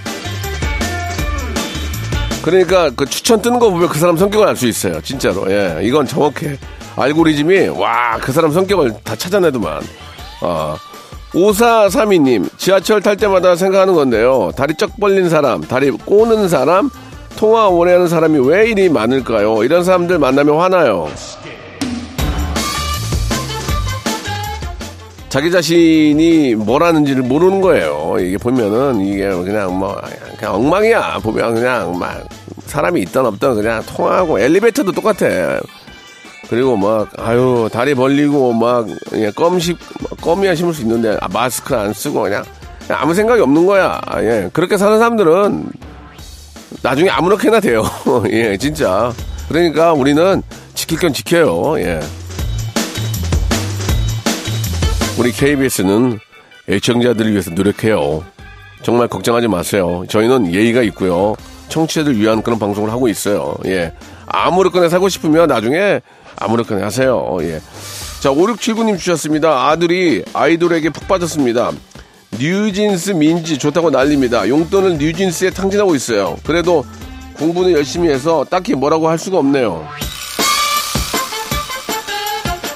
그러니까 2.43 2.89
그 2.95 3.05
추천 3.05 3.41
뜨는 3.41 3.57
거 3.59 3.69
보면 3.69 3.87
그 3.87 3.97
사람 3.97 4.17
성격을 4.17 4.47
알 4.47 4.55
수 4.55 4.67
있어요. 4.67 4.99
진짜로. 5.01 5.49
예. 5.49 5.79
이건 5.81 6.05
정확해. 6.05 6.57
알고리즘이 6.95 7.69
와, 7.69 8.17
그 8.17 8.31
사람 8.31 8.51
성격을 8.51 8.93
다 9.03 9.15
찾아내더만. 9.15 9.81
아. 10.41 10.75
5432님, 11.33 12.47
지하철 12.57 13.01
탈 13.01 13.17
때마다 13.17 13.55
생각하는 13.55 13.93
건데요. 13.95 14.51
다리 14.55 14.75
쩍 14.75 14.99
벌린 14.99 15.29
사람, 15.29 15.61
다리 15.61 15.89
꼬는 15.91 16.47
사람, 16.47 16.89
통화 17.35 17.67
오래 17.67 17.93
하는 17.93 18.07
사람이 18.07 18.47
왜 18.47 18.69
이리 18.69 18.89
많을까요? 18.89 19.63
이런 19.63 19.83
사람들 19.83 20.19
만나면 20.19 20.59
화나요. 20.59 21.09
자기 25.29 25.49
자신이 25.49 26.53
뭘 26.53 26.83
하는지를 26.83 27.23
모르는 27.23 27.61
거예요. 27.61 28.17
이게 28.19 28.37
보면은 28.37 29.01
이게 29.01 29.27
그냥 29.29 29.79
뭐 29.79 29.99
그냥 30.37 30.53
엉망이야. 30.55 31.21
보면 31.23 31.55
그냥 31.55 31.97
막 31.97 32.23
사람이 32.67 33.01
있던 33.01 33.25
없던 33.25 33.55
그냥 33.55 33.81
통하고 33.87 34.39
엘리베이터도 34.39 34.91
똑같아. 34.91 35.59
그리고 36.49 36.77
막 36.77 37.09
아유 37.17 37.69
다리 37.71 37.95
벌리고 37.95 38.53
막 38.53 38.87
예, 39.13 39.31
껌식 39.31 39.77
껌이야 40.21 40.55
심을 40.55 40.73
수 40.73 40.81
있는데 40.81 41.17
아, 41.21 41.27
마스크 41.31 41.75
안 41.75 41.93
쓰고 41.93 42.23
그냥, 42.23 42.43
그냥 42.85 43.01
아무 43.01 43.13
생각이 43.13 43.41
없는 43.41 43.65
거야. 43.65 43.99
아, 44.05 44.21
예 44.23 44.49
그렇게 44.53 44.77
사는 44.77 44.97
사람들은 44.97 45.69
나중에 46.81 47.09
아무렇게나 47.09 47.59
돼요. 47.59 47.83
예 48.31 48.57
진짜. 48.57 49.13
그러니까 49.47 49.93
우리는 49.93 50.41
지킬 50.73 50.99
건 50.99 51.13
지켜요. 51.13 51.79
예. 51.79 51.99
우리 55.17 55.31
KBS는 55.31 56.19
애청자들을 56.69 57.31
위해서 57.31 57.51
노력해요. 57.51 58.23
정말 58.81 59.07
걱정하지 59.07 59.47
마세요. 59.47 60.03
저희는 60.09 60.53
예의가 60.53 60.81
있고요. 60.83 61.35
청취자들 61.69 62.17
위한 62.17 62.41
그런 62.41 62.59
방송을 62.59 62.91
하고 62.91 63.07
있어요. 63.07 63.55
예. 63.65 63.93
아무렇거나 64.25 64.89
사고 64.89 65.09
싶으면 65.09 65.47
나중에 65.47 66.01
아무렇거나 66.37 66.85
하세요. 66.85 67.37
예. 67.41 67.61
자, 68.19 68.29
5679님 68.29 68.97
주셨습니다. 68.97 69.67
아들이 69.69 70.23
아이돌에게 70.33 70.89
푹 70.89 71.07
빠졌습니다. 71.07 71.71
뉴진스 72.39 73.11
민지 73.11 73.57
좋다고 73.57 73.89
난립니다. 73.91 74.47
용돈을 74.47 74.97
뉴진스에 74.97 75.51
탕진하고 75.51 75.95
있어요. 75.95 76.37
그래도 76.43 76.85
공부는 77.37 77.71
열심히 77.73 78.09
해서 78.09 78.45
딱히 78.49 78.73
뭐라고 78.75 79.07
할 79.07 79.17
수가 79.17 79.37
없네요. 79.39 79.87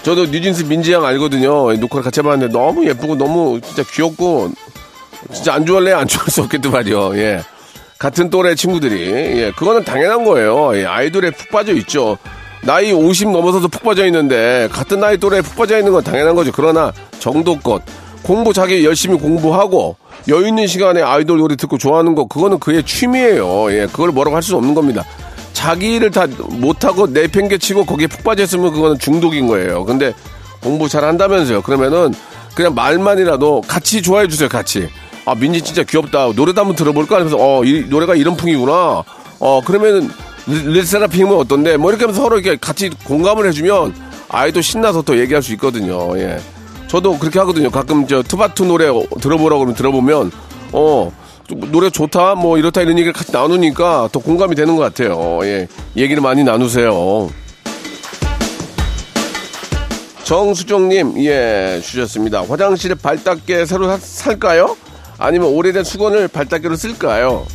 저도 0.03 0.25
뉴진스 0.25 0.63
민지 0.63 0.93
양 0.93 1.05
알거든요. 1.05 1.73
녹화를 1.73 2.03
같이 2.03 2.21
해봤는데 2.21 2.53
너무 2.53 2.85
예쁘고 2.87 3.15
너무 3.15 3.59
진짜 3.61 3.83
귀엽고 3.83 4.51
진짜 5.33 5.53
안 5.53 5.65
좋아할래 5.65 5.91
안 5.91 6.07
좋아할 6.07 6.29
수 6.29 6.41
없겠단 6.43 6.71
말이요. 6.71 7.17
예. 7.17 7.41
같은 7.97 8.29
또래 8.29 8.55
친구들이 8.55 9.01
예, 9.11 9.51
그거는 9.57 9.83
당연한 9.83 10.23
거예요. 10.23 10.77
예, 10.77 10.85
아이돌에 10.85 11.31
푹 11.31 11.49
빠져 11.49 11.73
있죠. 11.73 12.17
나이 12.67 12.91
50 12.91 13.32
넘어서도 13.32 13.69
푹 13.69 13.82
빠져 13.82 14.06
있는데 14.08 14.67
같은 14.73 14.99
나이 14.99 15.17
또래에 15.17 15.39
푹 15.41 15.56
빠져 15.56 15.77
있는 15.77 15.93
건 15.93 16.03
당연한 16.03 16.36
거죠. 16.36 16.51
그러나 16.53 16.91
정도껏 17.17 17.82
공부 18.23 18.51
자기 18.51 18.84
열심히 18.84 19.17
공부하고 19.17 19.95
여유 20.27 20.49
있는 20.49 20.67
시간에 20.67 21.01
아이돌 21.01 21.38
노래 21.38 21.56
듣고 21.56 21.77
좋아하는 21.77 22.13
거 22.13 22.25
그거는 22.25 22.60
그의 22.60 22.84
취미예요. 22.84 23.71
예, 23.71 23.88
그걸 23.89 24.12
뭐라고 24.12 24.36
할 24.36 24.43
수 24.43 24.58
없는 24.58 24.75
겁니다. 24.75 25.06
자기를 25.53 26.12
다 26.12 26.27
못하고 26.49 27.08
내팽개치고 27.08 27.86
거기에 27.86 28.08
푹 28.08 28.25
빠졌으면 28.25 28.73
그거는 28.73 28.99
중독인 28.99 29.47
거예요. 29.47 29.86
근데 29.86 30.13
공부 30.62 30.89
잘 30.89 31.06
한다면서요. 31.06 31.62
그러면은 31.62 32.13
그냥 32.53 32.75
말만이라도 32.75 33.62
같이 33.65 34.01
좋아해 34.01 34.27
주세요. 34.27 34.49
같이. 34.49 34.89
아 35.25 35.36
민지 35.36 35.62
진짜 35.62 35.84
귀엽다. 35.84 36.34
노래도 36.36 36.60
한번 36.60 36.75
들어볼까 36.75 37.15
하면서 37.15 37.38
어 37.39 37.63
이 37.63 37.86
노래가 37.88 38.15
이런 38.15 38.36
풍이구나. 38.36 39.03
어 39.39 39.62
그러면은 39.63 40.10
릴세라핌은 40.47 41.36
어떤데? 41.36 41.77
뭐 41.77 41.91
이렇게 41.91 42.05
하면서 42.05 42.21
서로 42.21 42.39
이렇게 42.39 42.57
같이 42.60 42.89
공감을 43.03 43.45
해주면 43.47 43.93
아이도 44.29 44.62
신나서 44.62 45.01
또 45.01 45.19
얘기할 45.19 45.43
수 45.43 45.51
있거든요. 45.53 46.17
예. 46.19 46.39
저도 46.88 47.17
그렇게 47.19 47.39
하거든요. 47.39 47.69
가끔 47.69 48.07
저 48.07 48.23
투바투 48.23 48.65
노래 48.65 48.86
들어보라고 49.21 49.60
그러면 49.60 49.75
들어보면 49.75 50.31
어 50.71 51.12
노래 51.71 51.89
좋다 51.89 52.36
뭐 52.36 52.57
이렇다 52.57 52.81
이런 52.81 52.97
얘기를 52.97 53.13
같이 53.13 53.31
나누니까 53.31 54.10
더 54.12 54.19
공감이 54.19 54.55
되는 54.55 54.75
것 54.75 54.83
같아요. 54.83 55.39
예, 55.43 55.67
얘기를 55.97 56.21
많이 56.21 56.43
나누세요. 56.43 57.29
정수정님 60.23 61.25
예 61.25 61.81
주셨습니다. 61.83 62.43
화장실에 62.43 62.95
발닦개 62.95 63.65
새로 63.65 63.88
사, 63.88 63.97
살까요? 63.97 64.75
아니면 65.17 65.49
오래된 65.49 65.83
수건을 65.83 66.27
발닦개로 66.27 66.75
쓸까요? 66.75 67.45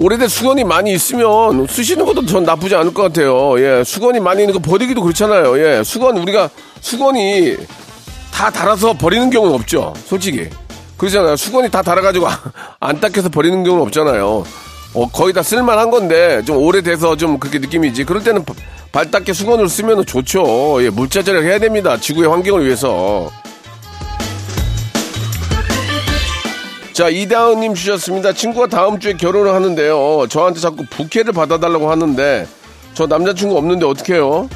오래된 0.00 0.28
수건이 0.28 0.64
많이 0.64 0.94
있으면 0.94 1.66
쓰시는 1.66 2.06
것도 2.06 2.24
전 2.24 2.42
나쁘지 2.42 2.74
않을 2.74 2.94
것 2.94 3.02
같아요. 3.02 3.60
예, 3.60 3.84
수건이 3.84 4.18
많이 4.18 4.42
있는 4.42 4.54
거 4.54 4.58
버리기도 4.58 5.02
그렇잖아요. 5.02 5.58
예, 5.58 5.84
수건 5.84 6.16
우리가 6.16 6.48
수건이 6.80 7.58
다 8.32 8.50
달아서 8.50 8.94
버리는 8.94 9.28
경우는 9.28 9.54
없죠. 9.54 9.92
솔직히. 10.06 10.48
그러잖아요. 10.96 11.36
수건이 11.36 11.70
다 11.70 11.82
달아가지고 11.82 12.26
안 12.80 12.98
닦여서 12.98 13.28
버리는 13.28 13.62
경우는 13.62 13.84
없잖아요. 13.88 14.44
어, 14.94 15.08
거의 15.10 15.34
다 15.34 15.42
쓸만한 15.42 15.90
건데 15.90 16.42
좀 16.46 16.56
오래돼서 16.56 17.14
좀 17.18 17.38
그렇게 17.38 17.58
느낌이지. 17.58 18.04
그럴 18.04 18.24
때는 18.24 18.42
발 18.92 19.10
닦게 19.10 19.34
수건을 19.34 19.68
쓰면 19.68 20.06
좋죠. 20.06 20.82
예, 20.82 20.88
물자 20.88 21.22
절약 21.22 21.44
해야 21.44 21.58
됩니다. 21.58 21.98
지구의 21.98 22.26
환경을 22.26 22.64
위해서. 22.64 23.30
자, 27.00 27.08
이다은님 27.08 27.72
주셨습니다. 27.72 28.34
친구가 28.34 28.66
다음 28.66 29.00
주에 29.00 29.14
결혼을 29.14 29.54
하는데요. 29.54 30.26
저한테 30.28 30.60
자꾸 30.60 30.84
부케를 30.90 31.32
받아달라고 31.32 31.90
하는데 31.90 32.46
저 32.92 33.06
남자친구 33.06 33.56
없는데 33.56 33.86
어떡해요? 33.86 34.50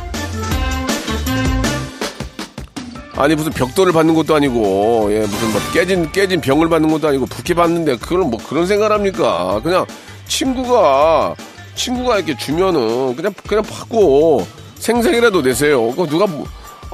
아니 3.17 3.35
무슨 3.35 3.51
벽돌을 3.51 3.95
받는 3.95 4.15
것도 4.15 4.35
아니고 4.35 5.09
예 5.13 5.21
무슨 5.21 5.53
뭐 5.53 5.61
깨진 5.73 6.13
깨진 6.13 6.43
병을 6.43 6.69
받는 6.69 6.91
것도 6.91 7.09
아니고 7.09 7.25
부케 7.25 7.55
받는데 7.55 7.97
그걸 7.97 8.19
뭐 8.19 8.39
그런 8.47 8.67
생각을 8.67 8.95
합니까? 8.95 9.59
그냥 9.65 9.87
친구가 10.29 11.37
친구가 11.77 12.17
이렇게 12.17 12.37
주면은 12.37 13.17
그냥 13.17 13.33
그냥 13.49 13.65
받고 13.65 14.47
생생이라도 14.81 15.41
내세요. 15.41 15.89
그거 15.93 16.05
누가 16.05 16.27
뭐, 16.27 16.45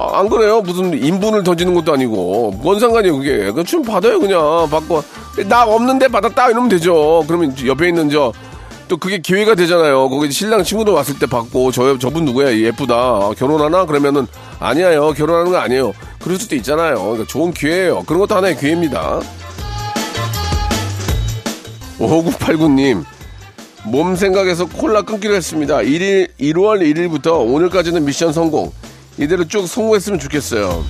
아, 0.01 0.19
안 0.19 0.29
그래요? 0.29 0.61
무슨 0.61 0.93
인분을 0.93 1.43
던지는 1.43 1.73
것도 1.73 1.93
아니고 1.93 2.59
뭔 2.61 2.79
상관이에요 2.79 3.17
그게? 3.17 3.51
그좀 3.51 3.83
받아요 3.83 4.19
그냥 4.19 4.67
받고 4.69 5.03
나 5.47 5.63
없는데 5.63 6.07
받았다 6.07 6.49
이러면 6.49 6.69
되죠. 6.69 7.23
그러면 7.27 7.55
옆에 7.65 7.87
있는 7.87 8.09
저 8.09 8.31
또 8.91 8.97
그게 8.97 9.19
기회가 9.19 9.55
되잖아요. 9.55 10.09
거기 10.09 10.29
신랑 10.29 10.65
친구들 10.65 10.91
왔을 10.91 11.17
때 11.17 11.25
받고 11.25 11.71
저 11.71 11.97
저분 11.97 12.25
누구야 12.25 12.53
예쁘다 12.53 13.29
결혼하나 13.37 13.85
그러면은 13.85 14.27
아니에요 14.59 15.13
결혼하는 15.13 15.49
거 15.49 15.59
아니에요. 15.59 15.93
그럴 16.21 16.37
수도 16.37 16.57
있잖아요. 16.57 16.95
그러니까 16.95 17.25
좋은 17.25 17.53
기회예요. 17.53 18.03
그런 18.03 18.19
것도 18.19 18.35
하나의 18.35 18.57
기회입니다. 18.57 19.21
5989님, 21.99 23.05
몸 23.85 24.17
생각해서 24.17 24.65
콜라 24.67 25.03
끊기로 25.03 25.35
했습니다. 25.35 25.77
1일, 25.77 26.27
1월 26.41 26.81
1일부터 26.81 27.49
오늘까지는 27.49 28.03
미션 28.03 28.33
성공. 28.33 28.73
이대로 29.21 29.47
쭉 29.47 29.67
성공했으면 29.67 30.19
좋겠어요. 30.19 30.83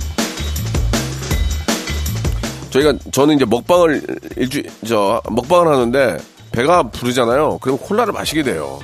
저희가, 2.70 2.94
저는 3.12 3.36
이제 3.36 3.44
먹방을 3.44 4.02
일주, 4.38 4.64
저, 4.88 5.22
먹방을 5.30 5.68
하는데 5.68 6.18
배가 6.54 6.84
부르잖아요. 6.84 7.58
그럼 7.60 7.78
콜라를 7.78 8.14
마시게 8.14 8.44
돼요. 8.44 8.80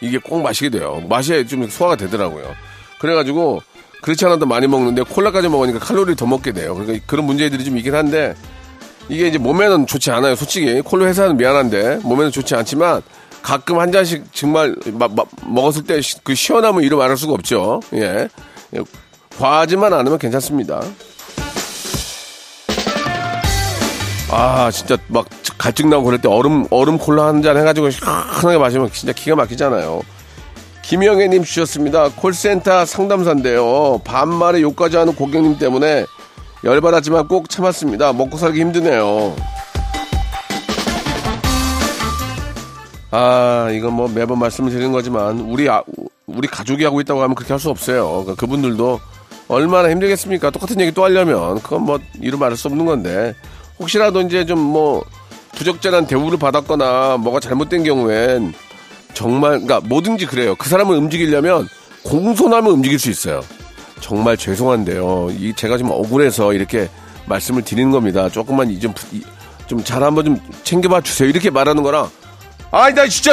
이게 0.00 0.18
꼭 0.18 0.40
마시게 0.42 0.70
돼요. 0.70 1.02
맛이 1.08 1.44
좀 1.48 1.68
소화가 1.68 1.96
되더라고요. 1.96 2.54
그래가지고 3.00 3.62
그렇지 4.02 4.24
않아도 4.26 4.46
많이 4.46 4.68
먹는데 4.68 5.02
콜라까지 5.02 5.48
먹으니까 5.48 5.80
칼로리 5.80 6.14
더 6.14 6.26
먹게 6.26 6.52
돼요. 6.52 6.74
그러니까 6.74 7.04
그런 7.06 7.26
문제들이 7.26 7.64
좀 7.64 7.76
있긴 7.76 7.94
한데 7.94 8.34
이게 9.08 9.26
이제 9.26 9.38
몸에는 9.38 9.86
좋지 9.86 10.10
않아요. 10.12 10.36
솔직히 10.36 10.80
콜라 10.82 11.06
회사는 11.06 11.36
미안한데 11.36 12.00
몸에는 12.02 12.30
좋지 12.30 12.54
않지만 12.54 13.02
가끔 13.42 13.78
한 13.80 13.90
잔씩 13.92 14.24
정말 14.32 14.76
마, 14.92 15.08
마, 15.08 15.24
먹었을 15.46 15.82
때 15.84 16.00
그 16.22 16.34
시원함을 16.34 16.84
이루 16.84 16.96
말할 16.96 17.16
수가 17.16 17.32
없죠. 17.32 17.80
예. 17.94 18.28
예. 18.76 18.80
과하지만 19.38 19.92
않으면 19.92 20.18
괜찮습니다. 20.18 20.80
아, 24.30 24.70
진짜 24.70 24.96
막 25.08 25.26
갈증 25.58 25.90
나고 25.90 26.04
그럴 26.04 26.20
때 26.20 26.28
얼음, 26.28 26.66
얼음 26.70 26.98
콜라 26.98 27.26
한 27.26 27.42
잔 27.42 27.56
해가지고 27.56 27.90
시원하게 27.90 28.58
마시면 28.58 28.90
진짜 28.92 29.12
기가 29.12 29.36
막히잖아요. 29.36 30.02
김영애님 30.82 31.44
주셨습니다. 31.44 32.10
콜센터 32.10 32.84
상담사인데요. 32.84 34.00
반말에 34.04 34.60
욕까지 34.60 34.96
하는 34.96 35.14
고객님 35.14 35.58
때문에 35.58 36.04
열받았지만 36.62 37.28
꼭 37.28 37.48
참았습니다. 37.48 38.12
먹고 38.12 38.36
살기 38.36 38.60
힘드네요. 38.60 39.34
아, 43.10 43.68
이건 43.72 43.92
뭐 43.94 44.08
매번 44.08 44.38
말씀을 44.40 44.70
드리는 44.70 44.90
거지만 44.92 45.40
우리 45.40 45.68
아, 45.70 45.82
우리 46.26 46.48
가족이 46.48 46.84
하고 46.84 47.00
있다고 47.00 47.22
하면 47.22 47.34
그렇게 47.34 47.52
할 47.52 47.60
수 47.60 47.70
없어요. 47.70 48.08
그러니까 48.08 48.34
그분들도 48.34 49.00
얼마나 49.48 49.90
힘들겠습니까? 49.90 50.50
똑같은 50.50 50.80
얘기 50.80 50.90
또 50.92 51.04
하려면 51.04 51.60
그건 51.62 51.82
뭐 51.82 51.98
이루 52.20 52.38
말할 52.38 52.56
수 52.56 52.68
없는 52.68 52.86
건데 52.86 53.34
혹시라도 53.78 54.20
이제 54.22 54.44
좀 54.46 54.58
뭐 54.58 55.04
부적절한 55.54 56.06
대우를 56.08 56.36
받았거나 56.38 57.18
뭐가 57.18 57.38
잘못된 57.38 57.84
경우엔 57.84 58.54
정말 59.12 59.60
그러니까 59.60 59.80
뭐든지 59.80 60.26
그래요. 60.26 60.56
그 60.56 60.68
사람을 60.68 60.96
움직이려면 60.96 61.68
공손하면 62.02 62.72
움직일 62.72 62.98
수 62.98 63.08
있어요. 63.10 63.40
정말 64.00 64.36
죄송한데요. 64.36 65.28
이 65.38 65.52
제가 65.54 65.78
좀 65.78 65.90
억울해서 65.92 66.52
이렇게 66.54 66.88
말씀을 67.26 67.62
드리는 67.62 67.92
겁니다. 67.92 68.28
조금만 68.28 68.68
이좀좀 68.70 69.84
잘 69.84 70.02
한번 70.02 70.24
좀 70.24 70.40
챙겨봐 70.64 71.02
주세요. 71.02 71.28
이렇게 71.28 71.50
말하는 71.50 71.84
거랑 71.84 72.10
아이 72.72 72.92
나 72.92 73.06
진짜 73.06 73.32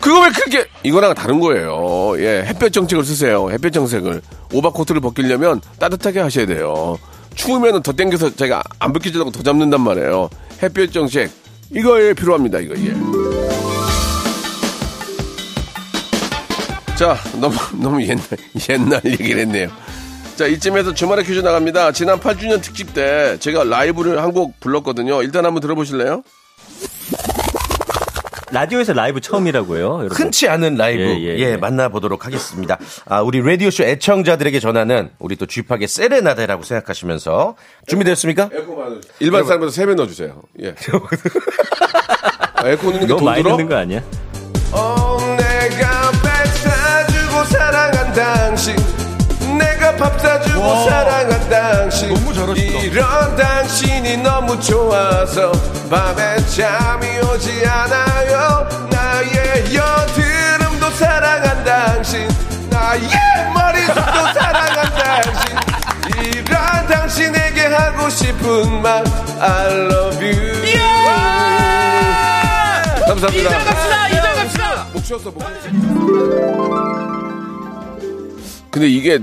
그거 0.00 0.20
왜 0.22 0.30
그렇게 0.30 0.66
이거랑 0.82 1.14
다른 1.14 1.40
거예요. 1.40 2.14
예, 2.18 2.44
햇볕 2.46 2.72
정책을 2.72 3.04
쓰세요. 3.04 3.50
햇볕 3.50 3.72
정책을 3.72 4.22
오버코트를 4.52 5.00
벗기려면 5.00 5.60
따뜻하게 5.78 6.20
하셔야 6.20 6.46
돼요. 6.46 6.96
추우면은 7.34 7.82
더 7.82 7.92
땡겨서 7.92 8.34
제가 8.36 8.62
안 8.78 8.92
벗기려고 8.92 9.30
더 9.30 9.42
잡는단 9.42 9.80
말이에요. 9.80 10.30
햇볕 10.62 10.92
정책 10.92 11.30
이거에 11.74 12.14
필요합니다. 12.14 12.60
이거 12.60 12.74
예. 12.76 12.94
자, 16.96 17.16
너무 17.40 17.54
너무 17.82 18.02
옛날 18.02 18.22
옛날 18.70 19.00
얘기를 19.04 19.40
했네요. 19.42 19.68
자, 20.36 20.46
이쯤에서 20.46 20.94
주말에 20.94 21.22
퀴즈 21.22 21.40
나갑니다. 21.40 21.92
지난 21.92 22.20
8주년 22.20 22.62
특집 22.62 22.94
때 22.94 23.36
제가 23.40 23.64
라이브를 23.64 24.22
한 24.22 24.32
곡 24.32 24.60
불렀거든요. 24.60 25.22
일단 25.22 25.44
한번 25.46 25.60
들어보실래요? 25.62 26.22
라디오에서 28.52 28.92
라이브 28.92 29.20
처음이라고요, 29.20 29.80
여러분. 29.80 30.10
흔치 30.10 30.48
않은 30.48 30.76
라이브 30.76 31.02
예, 31.02 31.18
예, 31.18 31.36
예, 31.36 31.38
예. 31.52 31.56
만나보도록 31.56 32.26
하겠습니다. 32.26 32.78
아, 33.06 33.20
우리 33.20 33.40
라디오쇼 33.40 33.82
애청자들에게 33.84 34.60
전하는 34.60 35.10
우리 35.18 35.34
또 35.36 35.46
쥐팍의 35.46 35.88
세레나데라고 35.88 36.62
생각하시면서 36.62 37.56
준비되었습니까? 37.88 38.50
일반 39.20 39.44
사람보다 39.44 39.72
3배 39.72 39.94
넣어주세요. 39.96 40.42
예. 40.62 40.74
아, 42.54 42.68
에코 42.68 42.86
넣는 42.90 43.00
게 43.00 43.06
너무 43.06 43.18
돈 43.20 43.24
많이 43.24 43.42
들어? 43.42 43.56
듣는 43.56 43.68
거 43.68 43.76
아니야? 43.76 44.02
어, 44.72 45.16
내가 45.36 46.10
배 46.12 46.48
사주고 46.50 47.44
사랑한 47.46 48.12
당신 48.12 48.76
내가 49.58 49.96
밥 49.96 50.20
사주고 50.20 50.84
사랑한 50.88 51.48
당신. 51.48 52.14
너무 52.14 52.34
잘하신다. 52.34 52.78
이런 52.80 53.36
당신이 53.36 54.16
너무 54.18 54.60
좋아서 54.60 55.52
밤에 55.90 56.36
잠이 56.46 57.18
오지 57.20 57.64
않아요. 57.66 58.68
나의 58.90 59.74
여드름도 59.74 60.90
사랑한 60.90 61.64
당신. 61.64 62.28
나의 62.70 63.00
머리숱도 63.54 64.00
사랑한 64.34 64.94
당신. 64.94 65.56
이런 66.32 66.86
당신에게 66.88 67.66
하고 67.66 68.08
싶은 68.10 68.82
말 68.82 69.04
I 69.40 69.66
love 69.72 70.26
you. 70.26 70.56
감사합니다. 73.06 73.48
이장 73.48 73.64
갑시다 73.64 74.08
이장 74.08 74.34
갑시다 74.34 74.86
목 74.92 75.04
쉬었어 75.04 75.30
목 75.30 75.42
근데 78.76 78.88
이게 78.88 79.18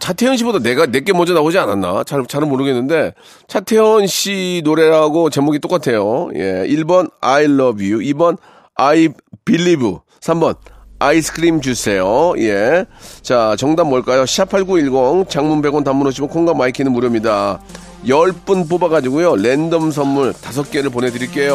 차태현 0.00 0.36
씨보다 0.38 0.58
내가 0.58 0.86
내게 0.86 1.12
먼저 1.12 1.32
나오지 1.32 1.56
않았나? 1.56 2.02
잘, 2.02 2.26
잘은 2.26 2.48
모르겠는데, 2.48 3.14
차태현 3.46 4.08
씨 4.08 4.60
노래라고 4.64 5.30
제목이 5.30 5.60
똑같아요. 5.60 6.30
예. 6.34 6.66
1번, 6.66 7.08
I 7.20 7.44
love 7.44 7.92
you. 7.92 8.00
2번, 8.00 8.38
I 8.74 9.10
believe. 9.44 9.98
3번, 10.18 10.56
아이스크림 10.98 11.60
주세요. 11.60 12.34
예. 12.38 12.86
자, 13.22 13.54
정답 13.56 13.84
뭘까요? 13.84 14.24
샵8910, 14.24 15.28
장문 15.28 15.62
100원 15.62 15.84
단문 15.84 16.08
50원 16.08 16.28
콩과 16.28 16.54
마이키는 16.54 16.90
무료입니다. 16.90 17.60
10분 18.04 18.68
뽑아가지고요. 18.68 19.36
랜덤 19.36 19.92
선물 19.92 20.32
5개를 20.32 20.92
보내드릴게요. 20.92 21.54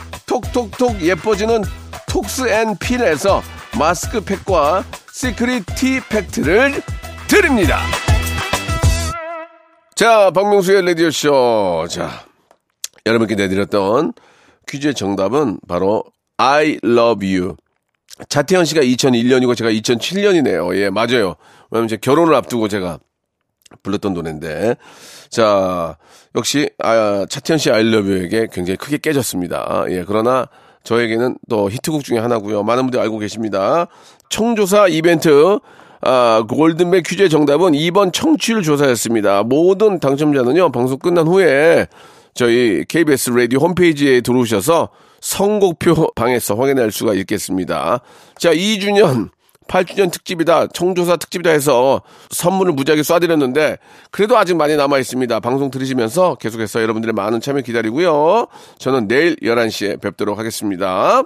톡톡톡 0.31 1.01
예뻐지는 1.01 1.61
톡스앤필에서 2.07 3.41
마스크팩과 3.77 4.85
시크릿 5.11 5.65
티팩트를 5.75 6.81
드립니다. 7.27 7.79
자, 9.93 10.31
박명수의 10.31 10.85
라디오쇼. 10.85 11.87
자, 11.89 12.25
여러분께 13.05 13.35
내드렸던 13.35 14.13
퀴즈의 14.69 14.93
정답은 14.93 15.59
바로 15.67 16.05
I 16.37 16.79
love 16.81 17.37
you. 17.37 17.57
차태현 18.29 18.63
씨가 18.63 18.81
2001년이고 18.81 19.57
제가 19.57 19.69
2007년이네요. 19.69 20.77
예, 20.77 20.89
맞아요. 20.89 21.35
왜냐면 21.71 21.89
제 21.89 21.97
결혼을 21.97 22.33
앞두고 22.35 22.69
제가 22.69 22.99
불렀던 23.83 24.13
노래인데. 24.13 24.75
자, 25.29 25.97
역시, 26.35 26.69
아, 26.79 27.25
차태현 27.29 27.57
씨 27.57 27.71
아이러브에게 27.71 28.47
굉장히 28.51 28.77
크게 28.77 28.97
깨졌습니다. 28.97 29.85
예, 29.89 30.03
그러나 30.05 30.47
저에게는 30.83 31.37
또 31.49 31.69
히트곡 31.69 32.03
중에 32.03 32.19
하나고요 32.19 32.63
많은 32.63 32.83
분들이 32.83 33.01
알고 33.01 33.19
계십니다. 33.19 33.87
청조사 34.29 34.87
이벤트, 34.87 35.59
아, 36.01 36.43
골든벨 36.49 37.03
퀴즈의 37.03 37.29
정답은 37.29 37.73
2번 37.73 38.11
청취율 38.11 38.63
조사였습니다. 38.63 39.43
모든 39.43 39.99
당첨자는요, 39.99 40.71
방송 40.71 40.97
끝난 40.97 41.27
후에 41.27 41.87
저희 42.33 42.85
KBS 42.85 43.31
라디오 43.31 43.59
홈페이지에 43.59 44.21
들어오셔서 44.21 44.89
선곡표 45.19 46.13
방에서 46.15 46.55
확인할 46.55 46.91
수가 46.91 47.13
있겠습니다. 47.13 48.01
자, 48.37 48.53
2주년, 48.53 49.29
8주년 49.71 50.11
특집이다, 50.11 50.67
청조사 50.67 51.15
특집이다 51.15 51.49
해서 51.49 52.01
선물을 52.29 52.73
무지하게 52.73 53.03
쏴드렸는데, 53.03 53.77
그래도 54.11 54.37
아직 54.37 54.55
많이 54.55 54.75
남아 54.75 54.99
있습니다. 54.99 55.39
방송 55.39 55.71
들으시면서 55.71 56.35
계속해서 56.35 56.81
여러분들의 56.81 57.13
많은 57.13 57.39
참여 57.39 57.61
기다리고요. 57.61 58.47
저는 58.77 59.07
내일 59.07 59.37
11시에 59.37 60.01
뵙도록 60.01 60.37
하겠습니다. 60.37 61.23